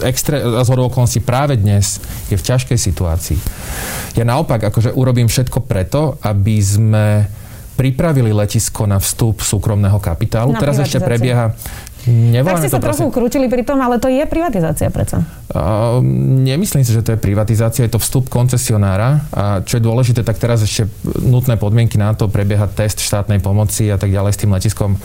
extré, 0.02 0.42
z 0.42 0.70
okolností 0.74 1.22
práve 1.22 1.54
dnes 1.54 2.02
je 2.32 2.40
v 2.40 2.42
ťažkej 2.42 2.80
situácii. 2.80 3.38
Ja 4.18 4.26
naopak 4.26 4.58
akože 4.74 4.98
urobím 4.98 5.30
všetko 5.30 5.62
preto, 5.70 6.18
aby 6.26 6.58
sme 6.58 7.30
pripravili 7.82 8.30
letisko 8.30 8.86
na 8.86 9.02
vstup 9.02 9.42
súkromného 9.42 9.98
kapitálu. 9.98 10.54
Na 10.54 10.62
Teraz 10.62 10.78
ešte 10.78 11.02
prebieha 11.02 11.58
Nevoláme 12.10 12.58
tak 12.58 12.66
ste 12.66 12.74
sa 12.74 12.82
trochu 12.82 13.14
krútili 13.14 13.46
pri 13.46 13.62
tom, 13.62 13.78
ale 13.78 14.02
to 14.02 14.10
je 14.10 14.26
privatizácia 14.26 14.90
predsa. 14.90 15.22
Uh, 15.54 16.02
nemyslím 16.42 16.82
si, 16.82 16.98
že 16.98 17.06
to 17.06 17.14
je 17.14 17.20
privatizácia, 17.22 17.86
je 17.86 17.94
to 17.94 18.02
vstup 18.02 18.26
koncesionára. 18.26 19.22
A 19.30 19.62
čo 19.62 19.78
je 19.78 19.86
dôležité, 19.86 20.26
tak 20.26 20.42
teraz 20.42 20.66
ešte 20.66 20.90
nutné 21.22 21.62
podmienky 21.62 22.02
na 22.02 22.18
to, 22.18 22.26
prebieha 22.26 22.66
test 22.74 23.06
štátnej 23.06 23.38
pomoci 23.38 23.94
a 23.94 24.02
tak 24.02 24.10
ďalej 24.10 24.34
s 24.34 24.42
tým 24.42 24.50
letiskom. 24.50 24.98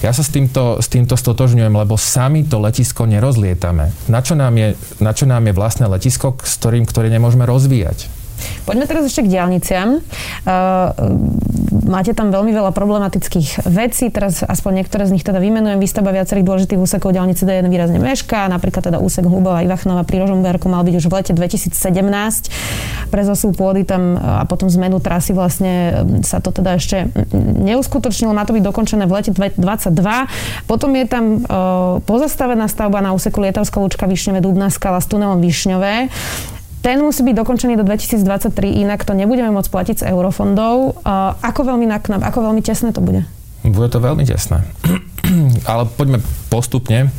Ja 0.00 0.16
sa 0.16 0.24
s 0.24 0.32
týmto, 0.32 0.80
s 0.80 0.88
týmto 0.88 1.20
stotožňujem, 1.20 1.74
lebo 1.74 2.00
sami 2.00 2.48
to 2.48 2.56
letisko 2.64 3.04
nerozlietame. 3.04 3.92
Na 4.08 4.24
čo 4.24 4.32
nám 4.32 4.56
je, 4.56 4.72
na 5.04 5.12
čo 5.12 5.28
nám 5.28 5.44
je 5.44 5.52
vlastné 5.52 5.84
letisko, 5.84 6.40
s 6.40 6.56
ktorým, 6.56 6.88
ktoré 6.88 7.12
nemôžeme 7.12 7.44
rozvíjať? 7.44 8.17
Poďme 8.66 8.84
teraz 8.84 9.04
ešte 9.08 9.24
k 9.24 9.32
diálniciam. 9.32 10.02
Máte 11.88 12.12
tam 12.12 12.28
veľmi 12.28 12.52
veľa 12.52 12.72
problematických 12.76 13.64
vecí, 13.64 14.12
teraz 14.12 14.44
aspoň 14.44 14.84
niektoré 14.84 15.08
z 15.08 15.16
nich 15.16 15.24
teda 15.24 15.40
vymenujem. 15.40 15.80
Výstavba 15.80 16.12
viacerých 16.12 16.44
dôležitých 16.44 16.80
úsekov 16.80 17.16
diálnice 17.16 17.48
D1 17.48 17.64
výrazne 17.68 17.96
meška, 17.96 18.44
napríklad 18.52 18.92
teda 18.92 18.98
úsek 19.00 19.24
Hlubová 19.24 19.64
Ivachnova 19.64 20.04
pri 20.04 20.24
Rožomberku 20.24 20.68
mal 20.68 20.84
byť 20.84 20.94
už 21.00 21.04
v 21.08 21.12
lete 21.16 21.32
2017. 21.32 23.08
Pre 23.08 23.22
zosú 23.24 23.56
pôdy 23.56 23.88
tam 23.88 24.20
a 24.20 24.44
potom 24.44 24.68
zmenu 24.68 25.00
trasy 25.00 25.32
vlastne 25.32 26.04
sa 26.20 26.44
to 26.44 26.52
teda 26.52 26.76
ešte 26.76 27.08
neuskutočnilo, 27.64 28.36
má 28.36 28.44
to 28.44 28.52
byť 28.52 28.64
dokončené 28.68 29.08
v 29.08 29.12
lete 29.16 29.30
2022. 29.32 30.68
Potom 30.68 30.92
je 30.92 31.04
tam 31.08 31.24
pozastavená 32.04 32.68
stavba 32.68 33.00
na 33.00 33.16
úseku 33.16 33.40
Lietavská 33.40 33.80
Lučka 33.80 34.04
Višňové 34.04 34.44
Dubná 34.44 34.68
skala 34.68 35.00
s 35.00 35.08
tunelom 35.08 35.40
Višňové. 35.40 36.12
Ten 36.88 37.04
musí 37.04 37.20
byť 37.20 37.36
dokončený 37.36 37.76
do 37.76 37.84
2023, 37.84 38.80
inak 38.80 39.04
to 39.04 39.12
nebudeme 39.12 39.52
môcť 39.52 39.68
platiť 39.68 39.96
z 40.00 40.04
eurofondov. 40.08 41.04
Ako 41.44 41.68
veľmi 41.68 41.84
naknap, 41.84 42.24
ako 42.24 42.48
veľmi 42.48 42.64
tesné 42.64 42.96
to 42.96 43.04
bude? 43.04 43.28
Bude 43.60 43.92
to 43.92 44.00
veľmi 44.00 44.24
tesné. 44.24 44.64
Ale 45.68 45.84
poďme 45.84 46.24
postupne. 46.48 47.12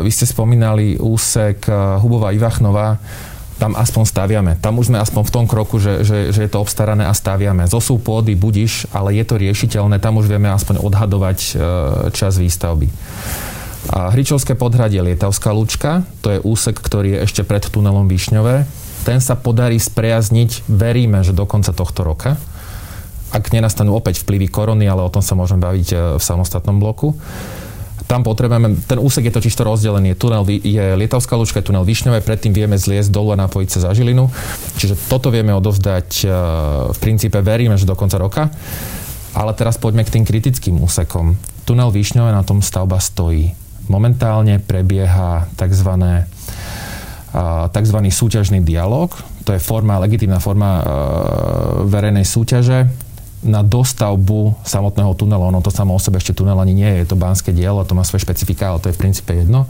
Vy 0.00 0.08
ste 0.08 0.24
spomínali 0.24 0.96
úsek 0.96 1.68
Hubová 2.00 2.32
Ivachnova 2.32 2.96
tam 3.54 3.78
aspoň 3.78 4.02
staviame. 4.08 4.52
Tam 4.58 4.74
už 4.80 4.90
sme 4.90 4.98
aspoň 4.98 5.30
v 5.30 5.30
tom 5.30 5.44
kroku, 5.46 5.78
že, 5.78 6.02
že, 6.02 6.34
že 6.34 6.42
je 6.42 6.50
to 6.50 6.58
obstarané 6.58 7.06
a 7.06 7.14
staviame. 7.14 7.70
Zosú 7.70 8.02
pôdy 8.02 8.34
budiš, 8.34 8.90
ale 8.90 9.14
je 9.14 9.22
to 9.22 9.38
riešiteľné, 9.38 10.02
tam 10.02 10.18
už 10.18 10.26
vieme 10.26 10.50
aspoň 10.50 10.82
odhadovať 10.82 11.38
čas 12.10 12.34
výstavby. 12.34 12.90
A 13.92 14.08
Hričovské 14.08 14.56
podhradie 14.56 15.04
Lietavská 15.04 15.52
Lučka, 15.52 16.08
to 16.24 16.32
je 16.32 16.38
úsek, 16.40 16.80
ktorý 16.80 17.20
je 17.20 17.22
ešte 17.28 17.42
pred 17.44 17.60
tunelom 17.60 18.08
Višňové. 18.08 18.64
Ten 19.04 19.20
sa 19.20 19.36
podarí 19.36 19.76
sprejazniť, 19.76 20.64
veríme, 20.64 21.20
že 21.20 21.36
do 21.36 21.44
konca 21.44 21.76
tohto 21.76 22.00
roka. 22.00 22.40
Ak 23.28 23.52
nenastanú 23.52 23.92
opäť 23.92 24.24
vplyvy 24.24 24.48
korony, 24.48 24.88
ale 24.88 25.04
o 25.04 25.12
tom 25.12 25.20
sa 25.20 25.36
môžeme 25.36 25.60
baviť 25.60 25.88
e, 25.92 25.96
v 26.16 26.22
samostatnom 26.22 26.80
bloku. 26.80 27.12
Tam 28.08 28.24
potrebujeme, 28.24 28.80
ten 28.88 28.96
úsek 28.96 29.28
je 29.28 29.34
totiž 29.36 29.52
to 29.52 29.68
rozdelený. 29.68 30.16
Tunel 30.16 30.48
je 30.48 30.96
Lietavská 30.96 31.36
Lučka, 31.36 31.60
je 31.60 31.68
tunel 31.68 31.84
Višňové, 31.84 32.24
predtým 32.24 32.56
vieme 32.56 32.80
zliesť 32.80 33.12
dolu 33.12 33.36
a 33.36 33.40
napojiť 33.44 33.68
sa 33.68 33.78
za 33.84 33.90
Žilinu. 33.92 34.32
Čiže 34.80 34.96
toto 35.12 35.28
vieme 35.28 35.52
odovzdať 35.52 36.08
e, 36.24 36.26
v 36.88 36.98
princípe, 37.02 37.36
veríme, 37.44 37.76
že 37.76 37.84
do 37.84 37.98
konca 37.98 38.16
roka. 38.16 38.48
Ale 39.36 39.52
teraz 39.52 39.76
poďme 39.76 40.06
k 40.08 40.14
tým 40.16 40.24
kritickým 40.24 40.80
úsekom. 40.80 41.36
Tunel 41.68 41.92
Višňové 41.92 42.32
na 42.32 42.46
tom 42.46 42.62
stavba 42.64 43.02
stojí 43.02 43.63
Momentálne 43.88 44.58
prebieha 44.60 45.44
tzv. 45.60 45.90
tzv. 47.70 47.98
súťažný 48.08 48.64
dialog. 48.64 49.12
To 49.44 49.52
je 49.52 49.60
forma, 49.60 50.00
legitímna 50.00 50.40
forma 50.40 50.80
verejnej 51.84 52.24
súťaže 52.24 52.88
na 53.44 53.60
dostavbu 53.60 54.56
samotného 54.64 55.12
tunelu. 55.12 55.52
Ono 55.52 55.60
to 55.60 55.68
samo 55.68 55.92
o 55.92 56.00
sebe 56.00 56.16
ešte 56.16 56.32
tunel 56.32 56.56
ani 56.56 56.72
nie 56.72 56.88
je. 56.88 56.98
Je 57.04 57.08
to 57.12 57.20
banské 57.20 57.52
dielo, 57.52 57.84
to 57.84 57.92
má 57.92 58.00
svoje 58.02 58.24
špecifika, 58.24 58.72
ale 58.72 58.80
to 58.80 58.88
je 58.88 58.96
v 58.96 59.02
princípe 59.04 59.36
jedno. 59.36 59.68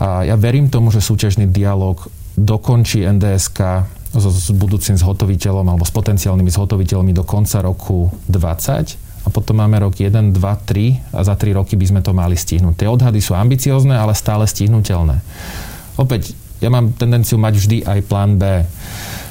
A 0.00 0.24
ja 0.24 0.34
verím 0.40 0.72
tomu, 0.72 0.88
že 0.88 1.04
súťažný 1.04 1.52
dialog 1.52 2.00
dokončí 2.34 3.04
NDSK 3.04 3.84
s, 4.16 4.24
s 4.24 4.48
budúcim 4.56 4.96
zhotoviteľom 4.96 5.68
alebo 5.68 5.84
s 5.84 5.92
potenciálnymi 5.92 6.48
zhotoviteľmi 6.48 7.12
do 7.12 7.28
konca 7.28 7.60
roku 7.60 8.08
20 8.32 9.11
a 9.22 9.28
potom 9.30 9.62
máme 9.62 9.78
rok 9.78 9.94
1, 9.94 10.34
2, 10.34 10.34
3 10.34 11.14
a 11.14 11.20
za 11.22 11.34
3 11.38 11.54
roky 11.54 11.78
by 11.78 11.86
sme 11.86 12.00
to 12.02 12.10
mali 12.10 12.34
stihnúť. 12.34 12.74
Tie 12.74 12.88
odhady 12.90 13.22
sú 13.22 13.38
ambiciozne, 13.38 13.94
ale 13.94 14.18
stále 14.18 14.42
stihnutelné. 14.46 15.22
Opäť, 15.94 16.34
ja 16.58 16.70
mám 16.70 16.94
tendenciu 16.94 17.38
mať 17.38 17.54
vždy 17.58 17.78
aj 17.86 17.98
plán 18.06 18.38
B. 18.38 18.66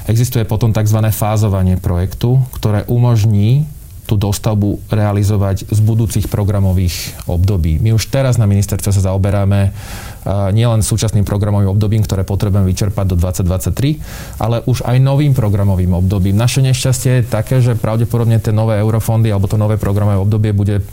Existuje 0.08 0.44
potom 0.48 0.72
tzv. 0.72 0.98
fázovanie 1.12 1.76
projektu, 1.80 2.40
ktoré 2.56 2.84
umožní 2.88 3.68
tú 4.12 4.20
dostavbu 4.20 4.92
realizovať 4.92 5.72
z 5.72 5.80
budúcich 5.80 6.28
programových 6.28 7.24
období. 7.24 7.80
My 7.80 7.96
už 7.96 8.12
teraz 8.12 8.36
na 8.36 8.44
ministerstve 8.44 8.92
sa 8.92 9.08
zaoberáme 9.08 9.72
nielen 10.52 10.84
súčasným 10.84 11.24
programovým 11.24 11.72
obdobím, 11.72 12.04
ktoré 12.04 12.28
potrebujeme 12.28 12.68
vyčerpať 12.68 13.08
do 13.08 13.16
2023, 13.16 14.36
ale 14.36 14.60
už 14.68 14.84
aj 14.84 15.00
novým 15.00 15.32
programovým 15.32 15.96
obdobím. 15.96 16.36
Naše 16.36 16.60
nešťastie 16.60 17.24
je 17.24 17.24
také, 17.24 17.64
že 17.64 17.72
pravdepodobne 17.72 18.36
tie 18.36 18.52
nové 18.52 18.76
eurofondy 18.76 19.32
alebo 19.32 19.48
to 19.48 19.56
nové 19.56 19.80
programové 19.80 20.20
obdobie 20.20 20.52
bude 20.52 20.84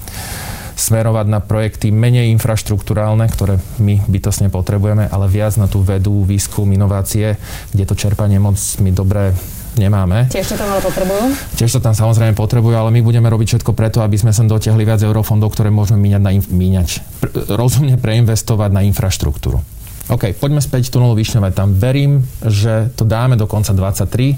smerovať 0.79 1.27
na 1.27 1.43
projekty 1.43 1.91
menej 1.91 2.31
infraštruktúrálne, 2.39 3.27
ktoré 3.27 3.59
my 3.83 3.99
bytosne 4.07 4.47
potrebujeme, 4.47 5.11
ale 5.11 5.27
viac 5.27 5.59
na 5.59 5.67
tú 5.67 5.83
vedu, 5.83 6.23
výskum, 6.23 6.71
inovácie, 6.71 7.35
kde 7.75 7.83
to 7.83 7.99
čerpanie 7.99 8.39
moc 8.39 8.55
mi 8.79 8.95
dobre 8.95 9.35
nemáme. 9.79 10.27
Tiež 10.27 10.51
to 10.51 10.55
tam 10.59 10.75
ale 10.75 10.83
potrebujú? 10.83 11.31
Tiež 11.55 11.71
to 11.71 11.79
tam 11.79 11.95
samozrejme 11.95 12.35
potrebujú, 12.35 12.75
ale 12.75 12.91
my 12.91 12.99
budeme 12.99 13.31
robiť 13.31 13.55
všetko 13.55 13.71
preto, 13.71 14.03
aby 14.03 14.19
sme 14.19 14.35
sem 14.35 14.45
dotiahli 14.45 14.83
viac 14.83 14.99
eurofondov, 14.99 15.55
ktoré 15.55 15.71
môžeme 15.71 16.03
míňať, 16.03 16.21
na 16.21 16.31
inf- 16.35 16.51
míňať 16.51 16.87
pr- 17.23 17.55
rozumne 17.55 17.95
preinvestovať 17.95 18.69
na 18.75 18.83
infraštruktúru. 18.83 19.63
OK, 20.09 20.33
poďme 20.41 20.57
späť 20.57 20.89
tunelu 20.89 21.13
Višňové. 21.13 21.53
Tam 21.53 21.77
verím, 21.77 22.25
že 22.41 22.89
to 22.97 23.05
dáme 23.05 23.37
do 23.37 23.45
konca 23.45 23.77
23. 23.77 24.35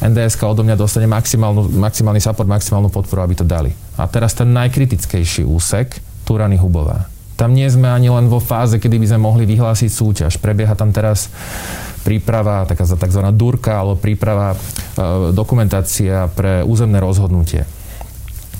NDSK 0.00 0.40
odo 0.48 0.64
mňa 0.64 0.80
dostane 0.80 1.04
maximálny 1.04 2.24
support, 2.24 2.48
maximálnu 2.48 2.88
podporu, 2.88 3.28
aby 3.28 3.36
to 3.36 3.44
dali. 3.44 3.68
A 4.00 4.08
teraz 4.08 4.32
ten 4.32 4.48
najkritickejší 4.56 5.44
úsek, 5.44 6.00
Turany 6.24 6.56
Hubová. 6.56 7.04
Tam 7.36 7.52
nie 7.52 7.68
sme 7.68 7.92
ani 7.92 8.08
len 8.08 8.32
vo 8.32 8.40
fáze, 8.40 8.80
kedy 8.80 8.96
by 8.96 9.06
sme 9.12 9.20
mohli 9.20 9.44
vyhlásiť 9.44 9.90
súťaž. 9.92 10.32
Prebieha 10.40 10.72
tam 10.72 10.88
teraz 10.88 11.28
príprava, 12.10 12.66
taká 12.66 12.82
tzv. 12.82 13.22
durka, 13.30 13.78
alebo 13.78 13.94
príprava 13.94 14.50
e, 14.50 15.30
dokumentácia 15.30 16.26
pre 16.34 16.66
územné 16.66 16.98
rozhodnutie. 16.98 17.62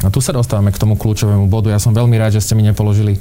A 0.07 0.09
tu 0.15 0.23
sa 0.23 0.31
dostávame 0.31 0.71
k 0.71 0.79
tomu 0.79 0.95
kľúčovému 0.95 1.51
bodu. 1.51 1.75
Ja 1.75 1.83
som 1.83 1.91
veľmi 1.91 2.15
rád, 2.15 2.39
že 2.39 2.47
ste 2.47 2.55
mi 2.55 2.63
nepoložili 2.63 3.19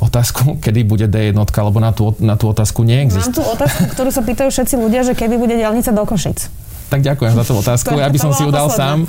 otázku, 0.00 0.56
kedy 0.64 0.88
bude 0.88 1.04
D1, 1.04 1.36
lebo 1.36 1.78
na 1.84 1.92
tú, 1.92 2.16
na 2.16 2.40
tú 2.40 2.48
otázku 2.48 2.80
neexistuje. 2.80 3.28
Mám 3.28 3.36
tú 3.36 3.44
otázku, 3.44 3.82
ktorú 3.92 4.08
sa 4.08 4.24
pýtajú 4.24 4.48
všetci 4.48 4.74
ľudia, 4.80 5.04
že 5.04 5.12
kedy 5.12 5.36
bude 5.36 5.52
diálnica 5.52 5.92
do 5.92 6.08
Košic. 6.08 6.48
Tak 6.88 7.04
ďakujem 7.04 7.34
za 7.36 7.44
tú 7.44 7.54
otázku. 7.60 7.92
Ja 8.00 8.08
by 8.08 8.16
som 8.16 8.32
si 8.32 8.40
ju 8.40 8.50
dal 8.54 8.72
sám. 8.72 9.04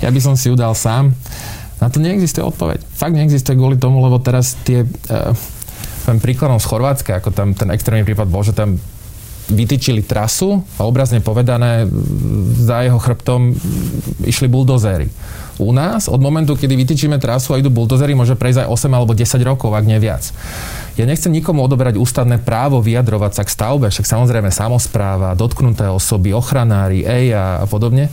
Ja 0.00 0.10
by 0.10 0.20
som 0.24 0.34
si 0.34 0.48
ju 0.48 0.56
dal 0.58 0.72
sám. 0.74 1.12
Na 1.76 1.92
to 1.92 2.00
neexistuje 2.02 2.40
odpoveď. 2.40 2.82
Fakt 2.96 3.12
neexistuje 3.12 3.54
kvôli 3.54 3.78
tomu, 3.78 4.02
lebo 4.02 4.18
teraz 4.18 4.58
tie... 4.66 4.82
Uh, 5.06 5.36
príkladom 6.18 6.58
z 6.58 6.66
Chorvátska, 6.66 7.22
ako 7.22 7.30
tam 7.30 7.54
ten 7.54 7.70
extrémny 7.70 8.02
prípad 8.02 8.26
bol, 8.26 8.42
že 8.42 8.56
tam 8.56 8.82
vytýčili 9.50 10.06
trasu 10.06 10.62
a 10.78 10.86
obrazne 10.86 11.18
povedané 11.18 11.84
za 12.56 12.86
jeho 12.86 12.96
chrbtom 13.02 13.52
išli 14.24 14.46
buldozéry. 14.46 15.10
U 15.60 15.76
nás 15.76 16.08
od 16.08 16.16
momentu, 16.24 16.56
kedy 16.56 16.72
vytýčime 16.72 17.20
trasu 17.20 17.52
a 17.52 17.60
idú 17.60 17.68
buldozery, 17.68 18.16
môže 18.16 18.32
prejsť 18.32 18.64
aj 18.64 18.68
8 18.72 18.96
alebo 18.96 19.12
10 19.12 19.44
rokov, 19.44 19.76
ak 19.76 19.84
nie 19.84 20.00
viac. 20.00 20.32
Ja 20.96 21.04
nechcem 21.04 21.28
nikomu 21.28 21.60
odoberať 21.60 22.00
ústavné 22.00 22.40
právo 22.40 22.80
vyjadrovať 22.80 23.32
sa 23.36 23.42
k 23.44 23.52
stavbe, 23.52 23.86
však 23.92 24.08
samozrejme 24.08 24.48
samozpráva, 24.48 25.36
dotknuté 25.36 25.84
osoby, 25.92 26.32
ochranári, 26.32 27.04
EIA 27.04 27.60
a 27.60 27.66
podobne, 27.68 28.08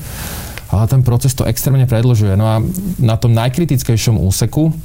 ale 0.67 0.84
ten 0.91 1.00
proces 1.08 1.32
to 1.32 1.47
extrémne 1.47 1.88
predlžuje. 1.88 2.36
No 2.36 2.45
a 2.52 2.56
na 3.00 3.15
tom 3.15 3.32
najkritickejšom 3.32 4.19
úseku, 4.19 4.76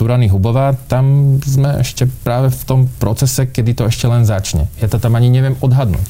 Turany 0.00 0.32
Hubová, 0.32 0.72
tam 0.88 1.36
sme 1.44 1.84
ešte 1.84 2.08
práve 2.24 2.48
v 2.48 2.62
tom 2.64 2.80
procese, 2.88 3.44
kedy 3.44 3.76
to 3.76 3.84
ešte 3.84 4.08
len 4.08 4.24
začne. 4.24 4.72
Ja 4.80 4.88
to 4.88 4.96
tam 4.96 5.12
ani 5.12 5.28
neviem 5.28 5.60
odhadnúť. 5.60 6.08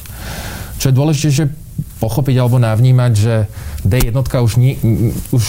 Čo 0.79 0.87
je 0.87 0.95
dôležité, 0.95 1.27
že 1.27 1.45
pochopiť 1.99 2.39
alebo 2.39 2.55
navnímať, 2.55 3.11
že 3.11 3.51
D1 3.83 4.15
už, 4.15 4.53
ni, 4.55 4.79
už 5.35 5.43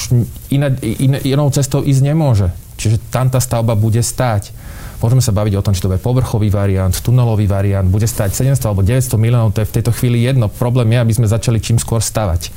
iné, 0.51 0.75
iné, 0.83 1.23
inou 1.23 1.55
cestou 1.55 1.87
ísť 1.87 2.03
nemôže. 2.03 2.51
Čiže 2.83 2.99
tam 3.15 3.31
tá 3.31 3.39
stavba 3.39 3.79
bude 3.79 4.03
stáť. 4.03 4.51
Môžeme 4.99 5.23
sa 5.23 5.31
baviť 5.31 5.55
o 5.55 5.63
tom, 5.63 5.71
či 5.79 5.83
to 5.87 5.87
bude 5.87 6.03
povrchový 6.03 6.51
variant, 6.51 6.91
tunelový 6.91 7.47
variant, 7.47 7.87
bude 7.87 8.11
stať 8.11 8.35
700 8.35 8.59
alebo 8.67 8.83
900 8.83 9.23
miliónov, 9.23 9.55
to 9.55 9.63
je 9.63 9.71
v 9.71 9.77
tejto 9.79 9.95
chvíli 9.95 10.27
jedno. 10.27 10.51
Problém 10.51 10.91
je, 10.91 10.99
aby 10.99 11.15
sme 11.15 11.31
začali 11.31 11.63
čím 11.63 11.79
skôr 11.79 12.03
stavať. 12.03 12.51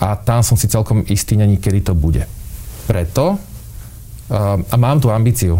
A 0.00 0.16
tam 0.16 0.40
som 0.40 0.56
si 0.56 0.72
celkom 0.72 1.04
istý, 1.04 1.36
není, 1.36 1.60
kedy 1.60 1.92
to 1.92 1.92
bude. 1.92 2.24
Preto 2.88 3.49
a 4.30 4.76
mám 4.78 5.02
tú 5.02 5.10
ambíciu 5.10 5.58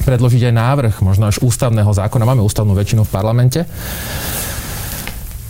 predložiť 0.00 0.48
aj 0.48 0.54
návrh, 0.54 0.94
možno 1.04 1.28
až 1.28 1.40
ústavného 1.40 1.88
zákona. 1.88 2.28
Máme 2.28 2.44
ústavnú 2.44 2.72
väčšinu 2.76 3.04
v 3.04 3.12
parlamente 3.12 3.60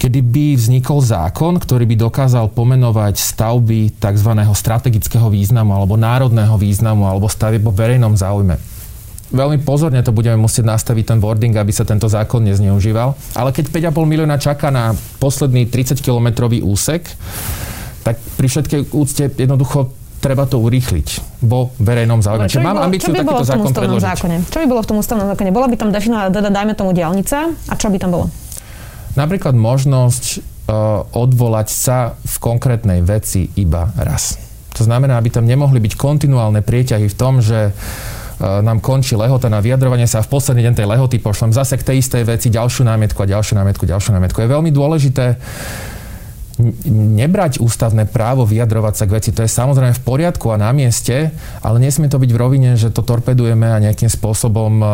kedy 0.00 0.20
by 0.24 0.46
vznikol 0.56 1.04
zákon, 1.04 1.60
ktorý 1.60 1.84
by 1.84 2.08
dokázal 2.08 2.48
pomenovať 2.56 3.20
stavby 3.20 4.00
tzv. 4.00 4.32
strategického 4.56 5.28
významu 5.28 5.76
alebo 5.76 6.00
národného 6.00 6.56
významu 6.56 7.04
alebo 7.04 7.28
stavby 7.28 7.60
po 7.60 7.68
verejnom 7.68 8.16
záujme. 8.16 8.56
Veľmi 9.30 9.60
pozorne 9.62 10.00
to 10.00 10.10
budeme 10.10 10.40
musieť 10.40 10.66
nastaviť 10.66 11.04
ten 11.04 11.18
wording, 11.20 11.52
aby 11.54 11.70
sa 11.70 11.84
tento 11.84 12.08
zákon 12.08 12.42
nezneužíval. 12.42 13.14
Ale 13.36 13.52
keď 13.52 13.92
5,5 13.92 14.08
milióna 14.08 14.40
čaká 14.40 14.72
na 14.72 14.96
posledný 15.20 15.68
30-kilometrový 15.68 16.64
úsek, 16.64 17.04
tak 18.00 18.16
pri 18.40 18.48
všetkej 18.48 18.80
úcte 18.96 19.28
jednoducho 19.36 19.92
treba 20.20 20.44
to 20.44 20.60
urýchliť 20.60 21.40
vo 21.48 21.72
verejnom 21.80 22.20
záujme. 22.20 22.46
Čiže 22.46 22.60
mám 22.60 22.84
ambíciu 22.84 23.10
by 23.10 23.24
takýto 23.24 23.48
zákon 23.48 23.72
predložiť. 23.72 24.04
Zákone? 24.04 24.36
Čo 24.52 24.58
by 24.60 24.66
bolo 24.68 24.80
v 24.84 24.88
tom 24.92 24.96
ústavnom 25.00 25.26
zákone? 25.32 25.48
Bola 25.48 25.66
by 25.72 25.76
tam 25.80 25.88
definovaná, 25.88 26.28
teda 26.28 26.52
dajme 26.52 26.72
tomu 26.76 26.92
diálnica 26.92 27.48
a 27.48 27.74
čo 27.74 27.88
by 27.88 27.96
tam 27.96 28.12
bolo? 28.12 28.28
Napríklad 29.16 29.56
možnosť 29.56 30.44
odvolať 31.10 31.68
sa 31.72 32.14
v 32.20 32.36
konkrétnej 32.38 33.02
veci 33.02 33.50
iba 33.58 33.90
raz. 33.98 34.38
To 34.78 34.86
znamená, 34.86 35.18
aby 35.18 35.34
tam 35.34 35.42
nemohli 35.48 35.82
byť 35.82 35.98
kontinuálne 35.98 36.62
prieťahy 36.62 37.10
v 37.10 37.16
tom, 37.18 37.42
že 37.42 37.74
nám 38.40 38.80
končí 38.80 39.18
lehota 39.18 39.52
na 39.52 39.60
vyjadrovanie 39.60 40.08
sa 40.08 40.22
a 40.22 40.24
v 40.24 40.32
posledný 40.32 40.64
deň 40.70 40.74
tej 40.78 40.86
lehoty 40.88 41.16
pošlem 41.20 41.52
zase 41.52 41.76
k 41.76 41.84
tej 41.90 41.96
istej 42.00 42.22
veci 42.24 42.48
ďalšiu 42.48 42.88
námietku 42.88 43.20
a 43.20 43.28
ďalšiu 43.28 43.58
námietku, 43.58 43.84
ďalšiu 43.84 44.16
námietku. 44.16 44.38
Je 44.40 44.48
veľmi 44.48 44.70
dôležité 44.72 45.36
nebrať 46.86 47.58
ústavné 47.58 48.06
právo 48.06 48.44
vyjadrovať 48.44 48.94
sa 48.94 49.04
k 49.08 49.14
veci. 49.16 49.30
To 49.32 49.42
je 49.42 49.50
samozrejme 49.50 49.96
v 49.96 50.04
poriadku 50.04 50.52
a 50.52 50.60
na 50.60 50.70
mieste, 50.70 51.32
ale 51.64 51.76
nesmie 51.80 52.12
to 52.12 52.20
byť 52.20 52.30
v 52.30 52.40
rovine, 52.40 52.70
že 52.76 52.92
to 52.92 53.02
torpedujeme 53.02 53.66
a 53.66 53.82
nejakým 53.82 54.08
spôsobom 54.08 54.84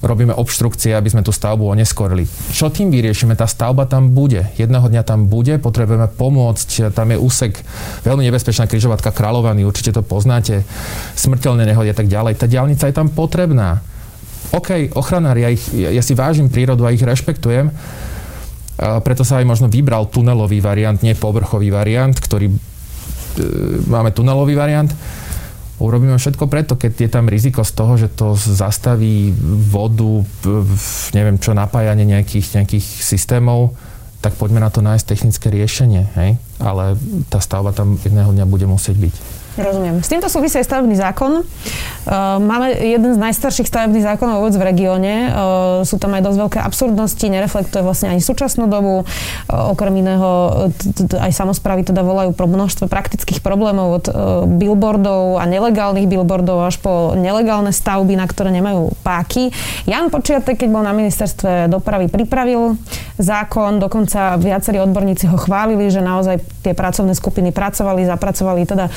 robíme 0.00 0.32
obštrukcie, 0.32 0.96
aby 0.96 1.12
sme 1.12 1.20
tú 1.20 1.28
stavbu 1.28 1.76
oneskorili. 1.76 2.24
Čo 2.56 2.72
tým 2.72 2.88
vyriešime? 2.88 3.36
Tá 3.36 3.44
stavba 3.44 3.84
tam 3.84 4.16
bude. 4.16 4.48
Jedného 4.56 4.88
dňa 4.88 5.02
tam 5.04 5.28
bude, 5.28 5.60
potrebujeme 5.60 6.08
pomôcť. 6.08 6.88
Tam 6.96 7.12
je 7.12 7.20
úsek, 7.20 7.60
veľmi 8.04 8.24
nebezpečná 8.24 8.64
križovatka 8.64 9.12
Kráľovaný, 9.12 9.68
určite 9.68 9.92
to 9.92 10.00
poznáte, 10.00 10.64
smrteľné 11.20 11.68
nehody 11.68 11.92
a 11.92 11.96
tak 11.96 12.08
ďalej. 12.08 12.40
Tá 12.40 12.48
diálnica 12.48 12.88
je 12.88 12.96
tam 12.96 13.12
potrebná. 13.12 13.84
OK, 14.50 14.90
ochranári, 14.96 15.40
ja, 15.46 15.50
ich, 15.52 15.64
ja 15.70 16.02
si 16.02 16.16
vážim 16.16 16.50
prírodu 16.50 16.82
a 16.82 16.90
ich 16.90 17.04
rešpektujem, 17.04 17.70
preto 19.04 19.22
sa 19.26 19.40
aj 19.40 19.46
možno 19.46 19.66
vybral 19.68 20.08
tunelový 20.08 20.64
variant, 20.64 20.96
nie 21.04 21.12
povrchový 21.12 21.68
variant, 21.68 22.16
ktorý 22.16 22.48
e, 22.48 22.54
máme 23.88 24.10
tunelový 24.14 24.56
variant 24.56 24.90
urobíme 25.80 26.20
všetko 26.20 26.44
preto, 26.46 26.76
keď 26.76 26.92
je 27.08 27.10
tam 27.10 27.26
riziko 27.26 27.64
z 27.64 27.72
toho, 27.72 27.96
že 27.96 28.12
to 28.12 28.36
zastaví 28.36 29.32
vodu, 29.72 30.20
neviem 31.16 31.40
čo, 31.40 31.56
napájanie 31.56 32.04
nejakých, 32.04 32.60
nejakých 32.60 32.86
systémov, 33.00 33.72
tak 34.20 34.36
poďme 34.36 34.60
na 34.60 34.68
to 34.68 34.84
nájsť 34.84 35.08
technické 35.08 35.48
riešenie. 35.48 36.12
Hej? 36.12 36.30
Ale 36.60 37.00
tá 37.32 37.40
stavba 37.40 37.72
tam 37.72 37.96
jedného 37.96 38.36
dňa 38.36 38.44
bude 38.44 38.68
musieť 38.68 39.00
byť. 39.00 39.14
Rozumiem. 39.58 39.98
S 39.98 40.08
týmto 40.08 40.30
súvisí 40.30 40.62
aj 40.62 40.66
stavebný 40.70 40.94
zákon. 40.94 41.42
Uh, 41.42 42.38
máme 42.38 42.70
jeden 42.70 43.12
z 43.12 43.18
najstarších 43.18 43.66
stavebných 43.66 44.06
zákonov 44.06 44.46
vôbec 44.46 44.54
v 44.56 44.64
regióne. 44.64 45.14
Uh, 45.28 45.32
sú 45.82 45.98
tam 45.98 46.14
aj 46.14 46.22
dosť 46.22 46.38
veľké 46.38 46.58
absurdnosti, 46.62 47.26
nereflektuje 47.26 47.82
vlastne 47.82 48.14
ani 48.14 48.22
súčasnú 48.22 48.70
dobu. 48.70 49.02
Uh, 49.02 49.74
okrem 49.74 49.92
iného 50.00 50.30
aj 51.18 51.32
samozprávy 51.34 51.82
teda 51.82 52.06
volajú 52.06 52.30
pro 52.32 52.46
množstvo 52.46 52.86
praktických 52.86 53.42
problémov 53.42 54.00
od 54.00 54.06
billboardov 54.56 55.42
a 55.42 55.44
nelegálnych 55.44 56.06
billboardov 56.08 56.64
až 56.64 56.80
po 56.80 57.12
nelegálne 57.18 57.74
stavby, 57.74 58.16
na 58.16 58.24
ktoré 58.30 58.54
nemajú 58.54 58.94
páky. 59.02 59.52
Jan 59.84 60.08
Počiatek, 60.08 60.62
keď 60.62 60.68
bol 60.70 60.82
na 60.86 60.94
ministerstve 60.96 61.68
dopravy, 61.68 62.08
pripravil 62.08 62.80
zákon, 63.20 63.76
dokonca 63.76 64.40
viacerí 64.40 64.80
odborníci 64.80 65.28
ho 65.28 65.36
chválili, 65.36 65.92
že 65.92 66.00
naozaj 66.00 66.40
tie 66.64 66.72
pracovné 66.72 67.12
skupiny 67.12 67.52
pracovali, 67.52 68.08
zapracovali 68.08 68.64
teda 68.64 68.88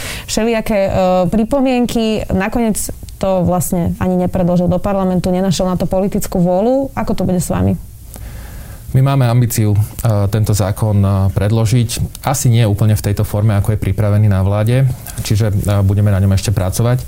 všelijaké 0.43 0.91
uh, 0.91 0.91
pripomienky. 1.32 2.27
Nakoniec 2.27 2.75
to 3.15 3.47
vlastne 3.47 3.95
ani 4.03 4.19
nepredložil 4.19 4.67
do 4.67 4.75
parlamentu, 4.75 5.32
nenašiel 5.32 5.71
na 5.71 5.79
to 5.79 5.88
politickú 5.88 6.43
vôľu. 6.43 6.91
Ako 6.91 7.15
to 7.15 7.23
bude 7.23 7.39
s 7.39 7.47
vami? 7.47 7.79
My 8.91 9.15
máme 9.15 9.23
ambíciu 9.23 9.71
uh, 9.71 10.27
tento 10.27 10.51
zákon 10.51 10.99
uh, 10.99 11.32
predložiť. 11.32 12.19
Asi 12.27 12.51
nie 12.51 12.67
úplne 12.67 12.99
v 12.99 13.06
tejto 13.08 13.23
forme, 13.23 13.56
ako 13.56 13.71
je 13.71 13.79
pripravený 13.79 14.27
na 14.27 14.43
vláde, 14.43 14.84
čiže 15.23 15.56
budeme 15.88 16.12
na 16.12 16.19
ňom 16.19 16.36
ešte 16.36 16.51
pracovať. 16.51 16.99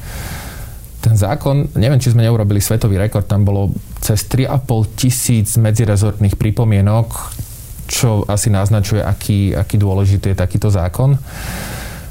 Ten 1.04 1.20
zákon, 1.20 1.76
neviem, 1.76 2.00
či 2.00 2.16
sme 2.16 2.24
neurobili 2.24 2.64
svetový 2.64 2.96
rekord, 2.96 3.28
tam 3.28 3.44
bolo 3.44 3.76
cez 4.00 4.24
3,5 4.32 4.96
tisíc 4.96 5.60
medzirezortných 5.60 6.40
pripomienok, 6.40 7.36
čo 7.86 8.24
asi 8.32 8.48
naznačuje, 8.48 9.04
aký, 9.04 9.52
aký 9.54 9.76
dôležitý 9.76 10.32
je 10.32 10.40
takýto 10.40 10.72
zákon. 10.72 11.20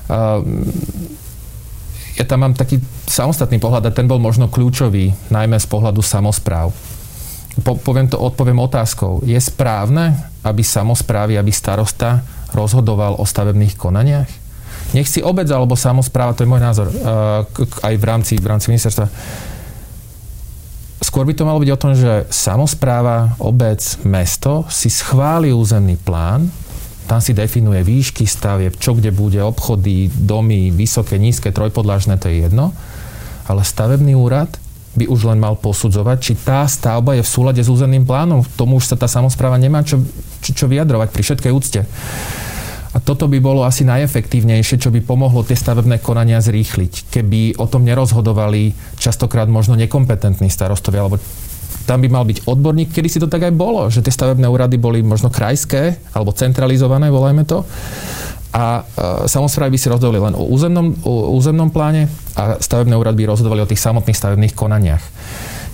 Ehm, 0.09 0.69
ja 2.15 2.25
tam 2.29 2.47
mám 2.47 2.55
taký 2.55 2.79
samostatný 3.11 3.59
pohľad 3.59 3.91
a 3.91 3.95
ten 3.95 4.07
bol 4.07 4.23
možno 4.23 4.47
kľúčový, 4.47 5.11
najmä 5.35 5.59
z 5.59 5.67
pohľadu 5.67 5.99
samozpráv. 5.99 6.71
Po, 7.63 7.79
poviem 7.79 8.11
to, 8.11 8.19
odpoviem 8.19 8.59
otázkou. 8.59 9.23
Je 9.27 9.39
správne, 9.39 10.15
aby 10.47 10.63
samozprávy, 10.63 11.39
aby 11.39 11.51
starosta 11.51 12.23
rozhodoval 12.55 13.19
o 13.19 13.25
stavebných 13.27 13.75
konaniach? 13.75 14.31
Nech 14.95 15.11
si 15.11 15.23
obec 15.23 15.51
alebo 15.51 15.75
samozpráva, 15.75 16.35
to 16.39 16.47
je 16.47 16.51
môj 16.51 16.63
názor, 16.63 16.87
uh, 16.87 17.43
aj 17.83 17.95
v 17.99 18.05
rámci, 18.05 18.33
v 18.39 18.47
rámci 18.47 18.71
ministerstva. 18.71 19.11
Skôr 21.03 21.27
by 21.27 21.35
to 21.35 21.47
malo 21.47 21.59
byť 21.63 21.71
o 21.75 21.81
tom, 21.81 21.93
že 21.99 22.31
samozpráva, 22.31 23.35
obec, 23.43 23.83
mesto 24.07 24.67
si 24.71 24.87
schváli 24.91 25.51
územný 25.51 25.99
plán, 25.99 26.47
tam 27.05 27.21
si 27.21 27.37
definuje 27.37 27.85
výšky 27.85 28.25
stavieb, 28.25 28.75
čo 28.81 28.97
kde 28.97 29.13
bude, 29.13 29.37
obchody, 29.45 30.09
domy, 30.09 30.73
vysoké, 30.73 31.21
nízke, 31.21 31.53
trojpodlažné, 31.53 32.17
to 32.17 32.33
je 32.33 32.49
jedno. 32.49 32.73
Ale 33.45 33.61
stavebný 33.61 34.17
úrad 34.17 34.49
by 34.95 35.11
už 35.11 35.27
len 35.27 35.43
mal 35.43 35.59
posudzovať, 35.59 36.17
či 36.23 36.33
tá 36.39 36.65
stavba 36.65 37.19
je 37.19 37.27
v 37.27 37.33
súlade 37.33 37.61
s 37.61 37.69
územným 37.69 38.07
plánom. 38.07 38.47
Tomu 38.55 38.79
už 38.79 38.95
sa 38.95 38.97
tá 38.97 39.11
samozpráva 39.11 39.59
nemá 39.59 39.83
čo, 39.83 40.01
čo, 40.41 40.55
čo 40.55 40.67
vyjadrovať 40.71 41.09
pri 41.11 41.23
všetkej 41.23 41.53
úcte. 41.53 41.81
A 42.95 43.03
toto 43.03 43.27
by 43.27 43.43
bolo 43.43 43.67
asi 43.67 43.83
najefektívnejšie, 43.83 44.79
čo 44.79 44.95
by 44.95 45.03
pomohlo 45.03 45.43
tie 45.43 45.59
stavebné 45.59 45.99
konania 45.99 46.39
zrýchliť. 46.39 47.11
Keby 47.11 47.59
o 47.59 47.67
tom 47.67 47.83
nerozhodovali 47.83 48.71
častokrát 49.03 49.51
možno 49.51 49.75
nekompetentní 49.75 50.47
starostovia 50.47 51.03
alebo 51.03 51.19
tam 51.85 52.01
by 52.01 52.09
mal 52.09 52.25
byť 52.25 52.49
odborník, 52.49 52.91
kedy 52.93 53.09
si 53.09 53.21
to 53.21 53.29
tak 53.29 53.45
aj 53.45 53.53
bolo, 53.53 53.89
že 53.93 54.01
tie 54.01 54.13
stavebné 54.13 54.49
úrady 54.49 54.81
boli 54.81 55.05
možno 55.05 55.29
krajské 55.29 56.01
alebo 56.17 56.33
centralizované, 56.33 57.13
volajme 57.13 57.45
to. 57.45 57.63
A 58.55 58.81
e, 58.81 59.29
samozprávy 59.29 59.75
by 59.75 59.79
si 59.79 59.91
rozhodovali 59.91 60.21
len 60.31 60.35
o 60.39 60.47
územnom, 60.47 60.95
o 61.05 61.35
územnom 61.35 61.69
pláne 61.69 62.07
a 62.39 62.57
stavebné 62.63 62.95
úrady 62.95 63.27
by 63.27 63.35
rozhodovali 63.35 63.61
o 63.67 63.71
tých 63.71 63.83
samotných 63.83 64.17
stavebných 64.17 64.55
konaniach. 64.55 65.05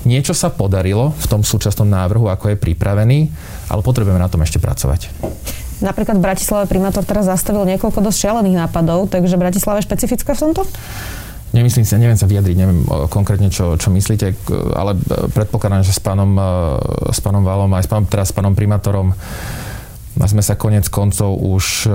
Niečo 0.08 0.32
sa 0.32 0.48
podarilo 0.48 1.12
v 1.12 1.26
tom 1.28 1.44
súčasnom 1.44 1.84
návrhu, 1.84 2.32
ako 2.32 2.56
je 2.56 2.56
pripravený, 2.56 3.18
ale 3.68 3.84
potrebujeme 3.84 4.16
na 4.16 4.32
tom 4.32 4.40
ešte 4.40 4.56
pracovať. 4.56 5.12
Napríklad 5.84 6.16
v 6.16 6.24
Bratislave 6.24 6.64
primátor 6.68 7.04
teraz 7.04 7.28
zastavil 7.28 7.64
niekoľko 7.68 8.00
dosť 8.04 8.18
šialených 8.28 8.68
nápadov, 8.68 9.12
takže 9.12 9.40
Bratislava 9.40 9.80
je 9.80 9.88
špecifická 9.88 10.32
v 10.32 10.40
tomto? 10.48 10.64
Nemyslím 11.50 11.82
si, 11.82 11.98
neviem 11.98 12.14
sa 12.14 12.30
vyjadriť, 12.30 12.56
neviem 12.56 12.86
konkrétne, 13.10 13.50
čo, 13.50 13.74
čo 13.74 13.90
myslíte, 13.90 14.38
ale 14.78 14.94
predpokladám, 15.34 15.82
že 15.82 15.90
s 15.90 15.98
pánom, 15.98 16.30
e, 16.38 16.50
s 17.10 17.18
pánom 17.18 17.42
Valom 17.42 17.74
aj 17.74 17.84
s 17.84 17.88
pánom, 17.90 18.06
teraz 18.06 18.30
s 18.30 18.34
pánom 18.34 18.54
primátorom 18.54 19.10
sme 20.20 20.42
sa 20.42 20.58
konec 20.58 20.90
koncov 20.90 21.38
už 21.38 21.86
e, 21.86 21.90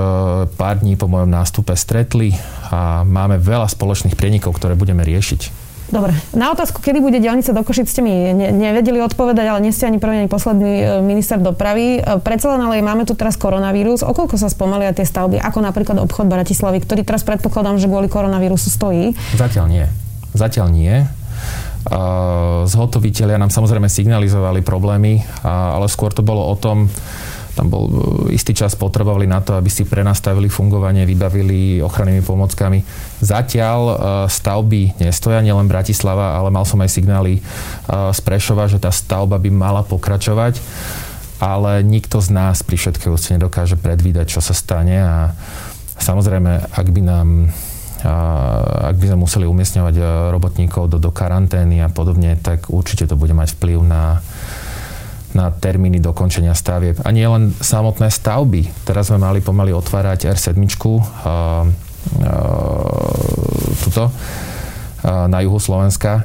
pár 0.55 0.81
dní 0.81 0.95
po 0.99 1.07
mojom 1.07 1.29
nástupe 1.29 1.75
stretli 1.75 2.35
a 2.67 3.03
máme 3.03 3.39
veľa 3.39 3.67
spoločných 3.69 4.15
prienikov, 4.15 4.55
ktoré 4.55 4.75
budeme 4.75 5.03
riešiť. 5.03 5.64
Dobre, 5.85 6.17
na 6.33 6.49
otázku, 6.49 6.81
kedy 6.81 6.97
bude 6.97 7.21
diálnica 7.21 7.53
do 7.53 7.61
Košic, 7.61 7.85
ste 7.85 8.01
mi 8.01 8.33
ne, 8.33 8.49
nevedeli 8.49 8.97
odpovedať, 9.05 9.45
ale 9.45 9.59
nie 9.61 9.69
ste 9.69 9.85
ani 9.85 10.01
prvý, 10.01 10.25
ani 10.25 10.29
posledný 10.31 10.73
e, 10.81 10.85
minister 11.05 11.37
dopravy. 11.37 12.01
E, 12.01 12.17
predsa 12.25 12.57
len 12.57 12.65
ale 12.65 12.81
máme 12.81 13.05
tu 13.05 13.13
teraz 13.13 13.37
koronavírus. 13.37 14.01
Okoľko 14.01 14.33
sa 14.41 14.49
spomalia 14.49 14.97
tie 14.97 15.05
stavby, 15.05 15.37
ako 15.37 15.61
napríklad 15.61 16.01
obchod 16.01 16.25
Bratislavy, 16.25 16.81
ktorý 16.81 17.05
teraz 17.05 17.21
predpokladám, 17.21 17.77
že 17.77 17.85
kvôli 17.85 18.09
koronavírusu 18.09 18.73
stojí? 18.73 19.13
Zatiaľ 19.37 19.65
nie. 19.69 19.85
Zatiaľ 20.33 20.67
nie. 20.73 21.05
Zhotoviteľia 22.65 23.37
nám 23.37 23.53
samozrejme 23.53 23.85
signalizovali 23.85 24.65
problémy, 24.65 25.21
ale 25.45 25.85
skôr 25.85 26.09
to 26.09 26.25
bolo 26.25 26.41
o 26.49 26.55
tom, 26.57 26.89
tam 27.55 27.71
bol 27.71 27.83
e, 27.87 27.91
istý 28.35 28.51
čas 28.51 28.75
potrebovali 28.75 29.23
na 29.25 29.39
to, 29.39 29.55
aby 29.55 29.71
si 29.71 29.87
prenastavili 29.87 30.51
fungovanie, 30.51 31.07
vybavili 31.07 31.79
ochrannými 31.79 32.21
pomockami. 32.21 32.83
Zatiaľ 33.23 33.79
e, 33.87 33.95
stavby 34.27 34.99
nestoja, 34.99 35.39
nielen 35.39 35.71
Bratislava, 35.71 36.35
ale 36.35 36.51
mal 36.51 36.67
som 36.67 36.83
aj 36.83 36.91
signály 36.91 37.39
e, 37.39 37.41
z 38.11 38.19
Prešova, 38.19 38.67
že 38.67 38.83
tá 38.83 38.91
stavba 38.91 39.39
by 39.39 39.49
mala 39.49 39.81
pokračovať, 39.87 40.59
ale 41.39 41.79
nikto 41.81 42.19
z 42.19 42.35
nás 42.35 42.59
pri 42.61 42.75
všetkej 42.75 43.09
úcte 43.09 43.31
nedokáže 43.39 43.79
predvídať, 43.79 44.35
čo 44.35 44.43
sa 44.43 44.51
stane 44.51 44.99
a 44.99 45.31
samozrejme, 45.95 46.75
ak 46.75 46.87
by 46.91 47.01
nám 47.01 47.29
ak 48.85 49.01
by 49.01 49.05
sme 49.09 49.25
museli 49.25 49.49
umiestňovať 49.49 50.29
robotníkov 50.29 50.93
do, 50.93 51.01
do 51.01 51.09
karantény 51.09 51.81
a 51.81 51.89
podobne, 51.89 52.37
tak 52.37 52.69
určite 52.69 53.09
to 53.09 53.17
bude 53.17 53.33
mať 53.33 53.57
vplyv 53.57 53.81
na, 53.81 54.21
na 55.35 55.51
termíny 55.51 55.99
dokončenia 55.99 56.55
stavieb. 56.55 56.95
A 57.03 57.11
nie 57.11 57.27
len 57.27 57.51
samotné 57.59 58.07
stavby. 58.07 58.87
Teraz 58.87 59.11
sme 59.11 59.19
mali 59.19 59.43
pomaly 59.43 59.75
otvárať 59.75 60.31
R7 60.31 60.55
uh, 60.55 60.63
uh, 60.63 61.03
tuto, 63.83 64.07
uh, 64.07 65.27
na 65.27 65.43
juhu 65.43 65.59
Slovenska 65.59 66.23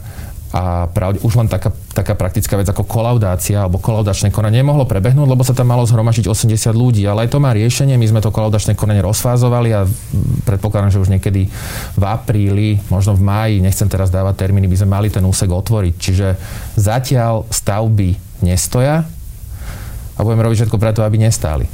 a 0.50 0.90
pravde, 0.90 1.22
už 1.22 1.38
len 1.38 1.46
taká, 1.46 1.70
taká 1.94 2.18
praktická 2.18 2.58
vec 2.58 2.66
ako 2.66 2.82
kolaudácia 2.82 3.62
alebo 3.62 3.78
kolaudačné 3.78 4.34
konanie 4.34 4.66
nemohlo 4.66 4.82
prebehnúť, 4.82 5.30
lebo 5.30 5.46
sa 5.46 5.54
tam 5.54 5.70
malo 5.70 5.86
zhromažiť 5.86 6.26
80 6.26 6.74
ľudí, 6.74 7.06
ale 7.06 7.26
aj 7.26 7.30
to 7.30 7.38
má 7.38 7.54
riešenie. 7.54 7.94
My 7.94 8.10
sme 8.10 8.18
to 8.18 8.34
kolaudačné 8.34 8.74
konanie 8.74 8.98
rozfázovali 8.98 9.70
a 9.70 9.86
predpokladám, 10.42 10.90
že 10.90 11.02
už 11.06 11.14
niekedy 11.14 11.46
v 11.94 12.02
apríli, 12.02 12.82
možno 12.90 13.14
v 13.14 13.22
máji, 13.22 13.54
nechcem 13.62 13.86
teraz 13.86 14.10
dávať 14.10 14.42
termíny, 14.42 14.66
by 14.66 14.82
sme 14.82 14.90
mali 14.90 15.06
ten 15.06 15.22
úsek 15.22 15.46
otvoriť. 15.46 15.94
Čiže 15.94 16.28
zatiaľ 16.74 17.46
stavby 17.46 18.29
nestoja. 18.42 19.06
a 20.16 20.20
budeme 20.20 20.44
robiť 20.44 20.66
všetko 20.66 20.76
preto, 20.76 21.00
aby 21.00 21.16
nestáli. 21.16 21.64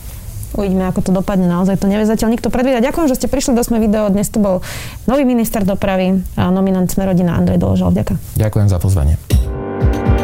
Uvidíme, 0.54 0.86
ako 0.86 1.02
to 1.02 1.10
dopadne. 1.10 1.50
Naozaj 1.50 1.82
to 1.82 1.90
nevie 1.90 2.06
zatiaľ 2.06 2.32
nikto 2.32 2.48
predvídať. 2.48 2.86
Ďakujem, 2.86 3.08
že 3.10 3.18
ste 3.18 3.26
prišli 3.26 3.52
do 3.58 3.66
Sme 3.66 3.82
video. 3.82 4.06
Dnes 4.08 4.30
tu 4.30 4.38
bol 4.38 4.62
nový 5.10 5.26
minister 5.26 5.66
dopravy 5.66 6.22
a 6.38 6.48
nominant 6.48 6.86
Sme 6.86 7.10
rodina 7.10 7.34
Andrej 7.34 7.58
Doložal. 7.58 7.90
Ďakujem. 7.92 8.18
Ďakujem 8.38 8.68
za 8.70 8.78
pozvanie. 8.78 9.14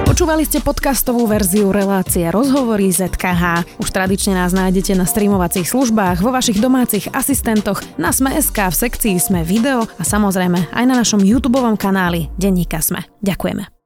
Počúvali 0.08 0.44
ste 0.44 0.60
podcastovú 0.60 1.24
verziu 1.24 1.72
relácie 1.72 2.28
Rozhovory 2.28 2.92
ZKH. 2.92 3.64
Už 3.80 3.88
tradične 3.88 4.36
nás 4.36 4.52
nájdete 4.52 4.92
na 4.92 5.08
streamovacích 5.08 5.64
službách, 5.64 6.20
vo 6.20 6.28
vašich 6.28 6.60
domácich 6.60 7.08
asistentoch, 7.16 7.80
na 7.96 8.12
Sme.sk, 8.12 8.56
v 8.56 8.76
sekcii 8.76 9.16
Sme 9.16 9.40
video 9.40 9.88
a 9.88 10.02
samozrejme 10.04 10.68
aj 10.68 10.84
na 10.84 11.00
našom 11.00 11.24
YouTube 11.24 11.64
kanáli 11.80 12.28
Denníka 12.36 12.84
Sme. 12.84 13.08
Ďakujeme. 13.24 13.81